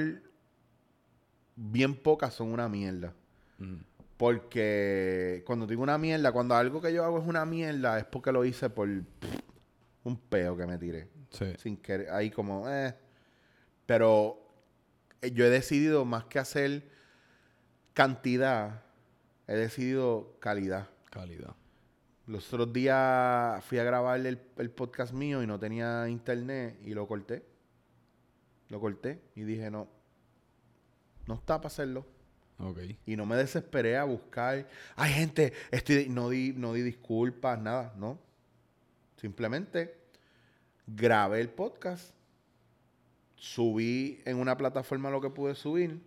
[1.57, 3.15] bien pocas son una mierda.
[3.61, 3.79] Ujú.
[4.25, 8.33] Porque cuando digo una mierda, cuando algo que yo hago es una mierda, es porque
[8.33, 9.41] lo hice por pff,
[10.05, 11.11] un peo que me tiré.
[11.29, 11.53] Sí.
[11.59, 12.95] Sin querer, ahí como, eh.
[13.85, 14.39] Pero
[15.21, 16.89] eh, yo he decidido más que hacer
[17.93, 18.85] cantidad,
[19.47, 20.89] he decidido calidad.
[21.11, 21.55] Calidad.
[22.27, 26.95] Los otros días fui a grabar el, el podcast mío y no tenía internet y
[26.95, 27.45] lo corté.
[28.71, 29.87] Lo corté y dije, no,
[31.27, 32.14] no está para hacerlo.
[33.07, 34.67] Y no me desesperé a buscar.
[34.97, 38.19] Ay, gente, estoy, no, di, no di disculpas, nada, no.
[39.17, 39.95] Simplemente
[40.87, 42.15] grabé el podcast,
[43.37, 46.01] subí en una plataforma lo que pude subir.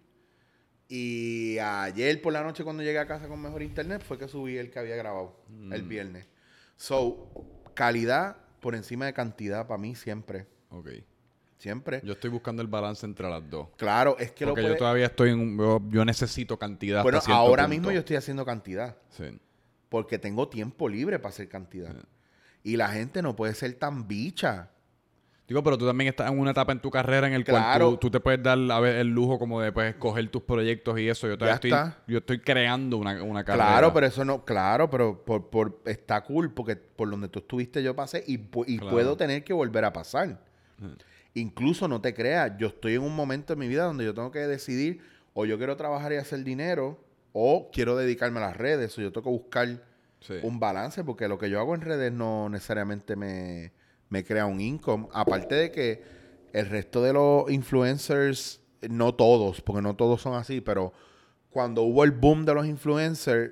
[0.90, 4.58] Y ayer por la noche, cuando llegué a casa con mejor internet, fue que subí
[4.58, 5.36] el que había grabado
[5.72, 6.28] el viernes.
[6.78, 7.30] So,
[7.74, 10.48] calidad por encima de cantidad para mí siempre.
[10.70, 10.90] Ok.
[11.58, 12.02] Siempre.
[12.04, 13.70] Yo estoy buscando el balance entre las dos.
[13.78, 15.58] claro, es que Porque lo yo puede- todavía estoy en un...
[15.58, 17.76] Yo, yo necesito cantidad Bueno, hasta ahora punto.
[17.76, 18.96] mismo yo estoy haciendo cantidad.
[19.10, 19.40] Sí.
[19.90, 21.94] Porque tengo tiempo libre para hacer cantidad.
[21.94, 22.02] Sí.
[22.64, 24.70] Y la gente no puede ser tan bicha.
[25.48, 27.86] Digo, pero tú también estás en una etapa en tu carrera en el Claro.
[27.86, 30.42] cual tú, tú te puedes dar a ver, el lujo como de pues, escoger tus
[30.44, 31.26] proyectos y eso.
[31.26, 31.98] Yo todavía estoy, está.
[32.06, 33.66] yo estoy creando una, una carrera.
[33.68, 37.82] Claro, pero eso no, claro, pero por, por- está cool porque por donde tú estuviste
[37.82, 38.92] yo pasé y, pu- y Claro.
[38.92, 40.38] puedo tener que volver a pasar.
[41.40, 44.32] Incluso no te creas, yo estoy en un momento en mi vida donde yo tengo
[44.32, 45.02] que decidir
[45.34, 46.98] o yo quiero trabajar y hacer dinero
[47.32, 49.84] o quiero dedicarme a las redes o yo tengo que buscar
[50.20, 50.34] Sí.
[50.42, 53.72] un balance porque lo que yo hago en redes no necesariamente me,
[54.10, 55.08] me crea un income.
[55.14, 56.02] Aparte de que
[56.54, 58.60] el resto de los influencers,
[58.90, 60.92] no todos, porque no todos son así, pero
[61.52, 63.52] cuando hubo el boom de los influencers,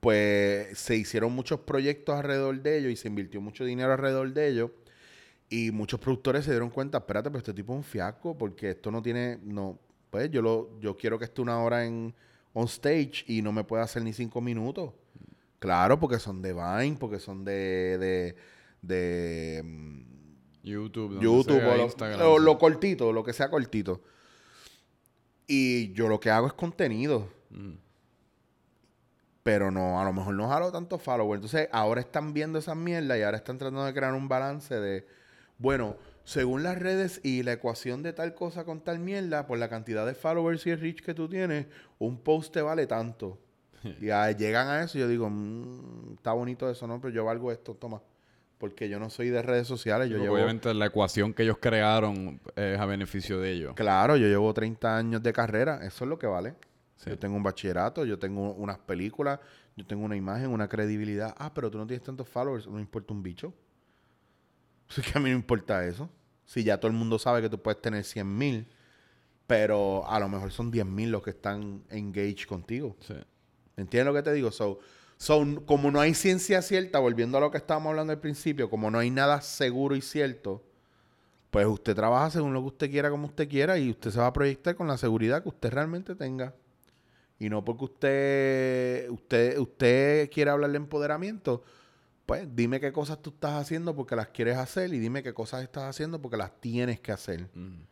[0.00, 4.48] pues se hicieron muchos proyectos alrededor de ellos y se invirtió mucho dinero alrededor de
[4.48, 4.70] ellos.
[5.48, 8.90] Y muchos productores se dieron cuenta, espérate, pero este tipo es un fiasco porque esto
[8.90, 9.78] no tiene, no,
[10.10, 12.14] pues yo lo, yo quiero que esté una hora en
[12.54, 14.92] on stage y no me puede hacer ni cinco minutos.
[15.58, 18.36] Claro, porque son de Vine, porque son de, de,
[18.82, 20.02] de mm,
[20.62, 22.44] YouTube, YouTube sea, o lo, Instagram, o sí.
[22.44, 24.02] lo cortito, lo que sea cortito.
[25.46, 27.28] Y yo lo que hago es contenido.
[27.50, 27.74] Mm.
[29.42, 31.38] Pero no, a lo mejor no jalo tantos followers.
[31.38, 35.06] Entonces, ahora están viendo esas mierdas y ahora están tratando de crear un balance de,
[35.64, 39.70] bueno, según las redes y la ecuación de tal cosa con tal mierda, por la
[39.70, 41.66] cantidad de followers y el reach que tú tienes,
[41.98, 43.38] un post te vale tanto.
[43.82, 44.06] y
[44.36, 47.00] llegan a eso y yo digo, "Mm, está bonito eso, ¿no?
[47.00, 48.02] Pero yo valgo esto, toma.
[48.58, 50.34] Porque yo no soy de redes sociales, yo llevo...
[50.34, 53.74] Obviamente la ecuación que ellos crearon es a beneficio de ellos.
[53.74, 56.54] Claro, yo llevo 30 años de carrera, eso es lo que vale.
[56.96, 57.10] Sí.
[57.10, 59.40] Yo tengo un bachillerato, yo tengo unas películas,
[59.76, 61.34] yo tengo una imagen, una credibilidad.
[61.38, 63.52] Ah, pero tú no tienes tantos followers, no importa un bicho.
[64.88, 66.08] Así que a mí no importa eso.
[66.44, 68.68] Si ya todo el mundo sabe que tú puedes tener 100 mil,
[69.46, 72.96] pero a lo mejor son 10 mil los que están engaged contigo.
[73.00, 73.14] Sí.
[73.76, 74.50] ¿Entiendes lo que te digo?
[74.52, 74.78] So,
[75.16, 78.90] so, como no hay ciencia cierta, volviendo a lo que estábamos hablando al principio, como
[78.90, 80.62] no hay nada seguro y cierto,
[81.50, 84.26] pues usted trabaja según lo que usted quiera, como usted quiera, y usted se va
[84.28, 86.54] a proyectar con la seguridad que usted realmente tenga.
[87.38, 91.62] Y no porque usted, usted, usted quiere hablar de empoderamiento,
[92.26, 95.62] pues dime qué cosas tú estás haciendo porque las quieres hacer y dime qué cosas
[95.62, 97.48] estás haciendo porque las tienes que hacer.
[97.54, 97.82] Mm.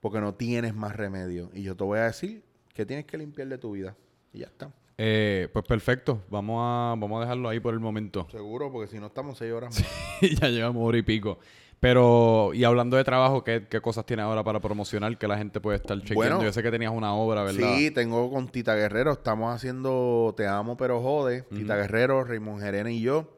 [0.00, 1.50] Porque no tienes más remedio.
[1.54, 2.44] Y yo te voy a decir
[2.74, 3.96] que tienes que limpiar de tu vida.
[4.32, 4.70] Y ya está.
[4.96, 6.22] Eh, pues perfecto.
[6.28, 8.26] Vamos a, vamos a dejarlo ahí por el momento.
[8.30, 10.30] Seguro, porque si no estamos seis horas más.
[10.40, 11.38] ya llevamos hora y pico.
[11.80, 15.60] Pero, y hablando de trabajo, ¿qué, qué cosas tienes ahora para promocionar que la gente
[15.60, 16.36] puede estar chequeando?
[16.36, 16.42] Bueno.
[16.42, 17.76] Yo sé que tenías una obra, ¿verdad?
[17.76, 19.12] Sí, tengo con Tita Guerrero.
[19.12, 21.42] Estamos haciendo Te Amo Pero Jode.
[21.42, 23.37] Tita Guerrero, Raymond Gerena y yo.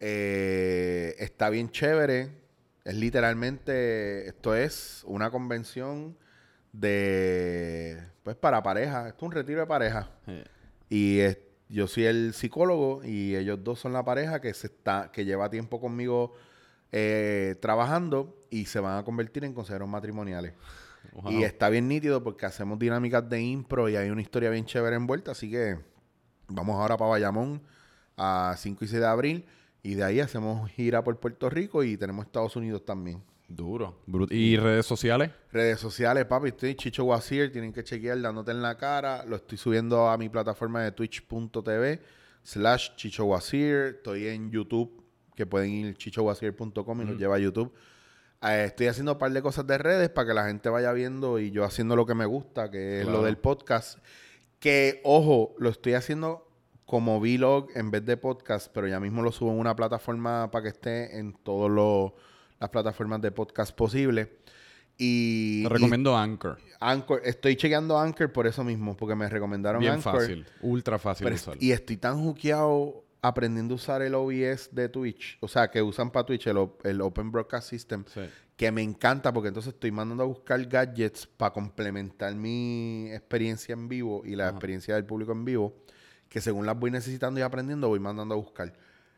[0.00, 2.30] Eh, está bien chévere.
[2.84, 6.16] Es literalmente, esto es una convención
[6.72, 9.08] de, pues para pareja.
[9.08, 10.10] Esto es un retiro de pareja.
[10.88, 11.38] Y es-
[11.68, 15.50] yo soy el psicólogo y ellos dos son la pareja que se está, que lleva
[15.50, 16.34] tiempo conmigo
[16.90, 20.54] eh, trabajando y se van a convertir en consejeros matrimoniales.
[21.12, 21.30] Wow.
[21.32, 24.96] Y está bien nítido porque hacemos dinámicas de impro y hay una historia bien chévere
[24.96, 25.32] envuelta.
[25.32, 25.78] Así que
[26.48, 27.60] vamos ahora para Bayamón
[28.16, 29.44] a 5 y 6 de abril.
[29.82, 33.22] Y de ahí hacemos gira por Puerto Rico y tenemos Estados Unidos también.
[33.48, 33.96] Duro.
[34.30, 35.30] ¿Y redes sociales?
[35.50, 39.24] Redes sociales, papi, estoy Chicho Wazir, tienen que chequear dándote en la cara.
[39.24, 42.00] Lo estoy subiendo a mi plataforma de twitch.tv
[42.42, 43.94] slash Chicho Wazir.
[43.96, 45.02] Estoy en YouTube,
[45.34, 47.72] que pueden ir chichowazir.com y nos lleva a YouTube.
[48.42, 51.38] Eh, estoy haciendo un par de cosas de redes para que la gente vaya viendo
[51.38, 53.18] y yo haciendo lo que me gusta, que es Claro.
[53.20, 53.98] lo del podcast.
[54.58, 56.47] Que, ojo, lo estoy haciendo
[56.88, 60.62] como vlog en vez de podcast, pero ya mismo lo subo en una plataforma para
[60.62, 61.70] que esté en todas
[62.58, 64.26] las plataformas de podcast posibles.
[64.96, 66.58] Y, Te recomiendo Anchor.
[66.66, 70.14] y Anchor, estoy chequeando Anchor por eso mismo, porque me recomendaron Bien Anchor.
[70.20, 70.46] fácil.
[70.62, 71.56] Ultra fácil Pero usar.
[71.60, 76.10] y estoy tan juqueado aprendiendo a usar el OBS de Twitch, o sea, que usan
[76.10, 78.22] para Twitch el, el Open Broadcast System, Sí.
[78.56, 83.88] que me encanta porque entonces estoy mandando a buscar gadgets para complementar mi experiencia en
[83.90, 84.52] vivo y la Ajá.
[84.52, 85.76] experiencia del público en vivo,
[86.28, 88.72] que según las voy necesitando y aprendiendo, voy mandando a buscar.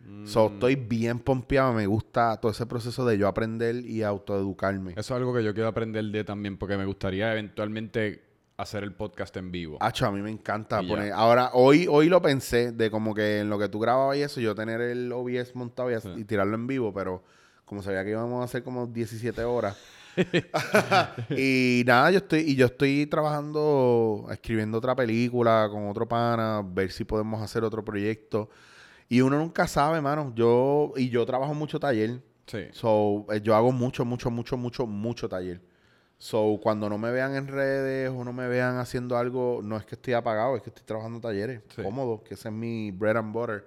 [0.06, 0.26] Mm.
[0.26, 4.92] So, estoy bien pompeado, me gusta todo ese proceso de yo aprender y autoeducarme.
[4.92, 8.24] Eso es algo que yo quiero aprender de también, porque me gustaría eventualmente
[8.56, 9.78] hacer el podcast en vivo.
[9.80, 11.12] Hacho, a mí me encanta poner.
[11.12, 14.40] Ahora, hoy, hoy lo pensé de como que en lo que tú grababas y eso,
[14.40, 16.10] yo tener el OBS montado y, as- Sí.
[16.16, 17.22] y tirarlo en vivo, pero
[17.64, 19.76] como sabía que íbamos a hacer como 17 horas.
[21.30, 26.90] y nada, yo estoy, y yo estoy trabajando, escribiendo otra película con otro pana, ver
[26.90, 28.48] si podemos hacer otro proyecto.
[29.08, 30.32] Y uno nunca sabe, mano.
[30.34, 32.22] Yo, y yo trabajo mucho taller.
[32.46, 32.66] Sí.
[32.72, 35.60] So, eh, yo hago mucho, mucho, mucho, mucho, mucho taller.
[36.18, 39.84] So, cuando no me vean en redes o no me vean haciendo algo, no es
[39.84, 41.62] que estoy apagado, es que estoy trabajando talleres.
[41.74, 41.82] Sí.
[41.82, 43.66] Cómodo, que ese es mi bread and butter.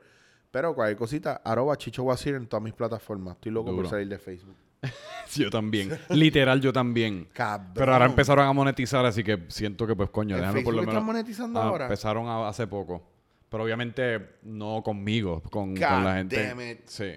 [0.52, 3.36] Pero cualquier cosita, arroba Chicho en todas mis plataformas.
[3.36, 3.82] Estoy loco Duro.
[3.82, 4.56] por salir de Facebook.
[5.36, 5.97] Yo también.
[6.09, 7.27] Literal, yo también.
[7.34, 7.71] Cabrón.
[7.73, 10.81] Pero ahora empezaron a monetizar, así que siento que, pues, coño, ¿En déjame por lo
[10.81, 10.93] menos.
[10.93, 11.86] están monetizando Ah, ahora?
[11.86, 13.01] Empezaron a- hace poco.
[13.49, 16.47] Pero obviamente no conmigo, con, la gente.
[16.47, 16.79] damn it.
[16.86, 17.13] Sí.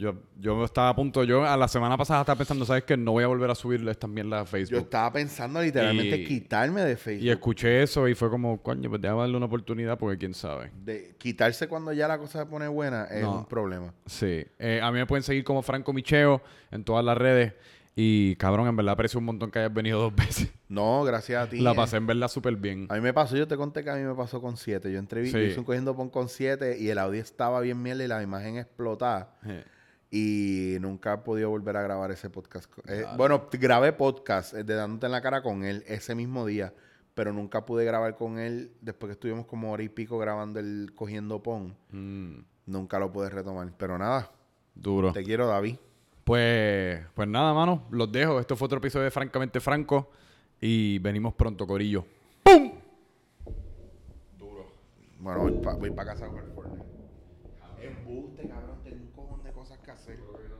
[0.00, 2.96] Yo, yo estaba a punto, yo a la semana pasada estaba pensando, ¿sabes qué?
[2.96, 4.78] No voy a volver a subirles también la Yo Facebook.
[4.78, 7.26] estaba pensando literalmente Y- quitarme de Facebook.
[7.26, 10.70] Y escuché eso y fue como, coño, pues déjame darle una oportunidad porque quién sabe.
[10.82, 13.40] De quitarse cuando ya la cosa se pone buena es No.
[13.40, 13.92] un problema.
[14.06, 14.46] Sí.
[14.58, 16.40] Eh, a mí me pueden seguir como Franco Micheo
[16.70, 17.52] en todas las redes.
[17.94, 20.14] Y cabrón, en verdad aprecio un montón que hayas venido dos
[20.46, 20.50] veces.
[20.68, 21.58] No, gracias a ti.
[21.60, 21.76] La eh.
[21.76, 22.86] pasé en verdad súper bien.
[22.88, 24.90] A mí me pasó, yo te conté que a mí me pasó con 7.
[24.90, 25.44] Yo entrevisté, Sí.
[25.44, 28.22] yo hice un cogiendo pon con 7 y el audio estaba bien mierda y la
[28.22, 29.34] imagen explotada.
[29.44, 29.64] Eh,
[30.10, 32.70] Y nunca he podido volver a grabar ese podcast.
[32.88, 36.74] eh, bueno, grabé podcast eh, de Dándote en la cara con él ese mismo día,
[37.14, 40.92] pero nunca pude grabar con él después que estuvimos como hora y pico grabando el
[40.94, 41.76] cogiendo pon.
[41.92, 43.72] mm, Nunca lo pude retomar.
[43.76, 44.30] Pero nada,
[44.74, 45.12] duro.
[45.12, 45.76] te quiero, David.
[46.24, 47.84] Pues, pues nada, mano.
[47.90, 48.38] Los dejo.
[48.38, 50.10] Esto fue otro episodio de Francamente Franco.
[50.60, 52.04] Y venimos pronto, Corillo.
[55.18, 56.84] Bueno, voy para casa a jugar Fortnite.
[57.80, 58.76] Embuste, cabrón,
[59.90, 60.59] que hacer.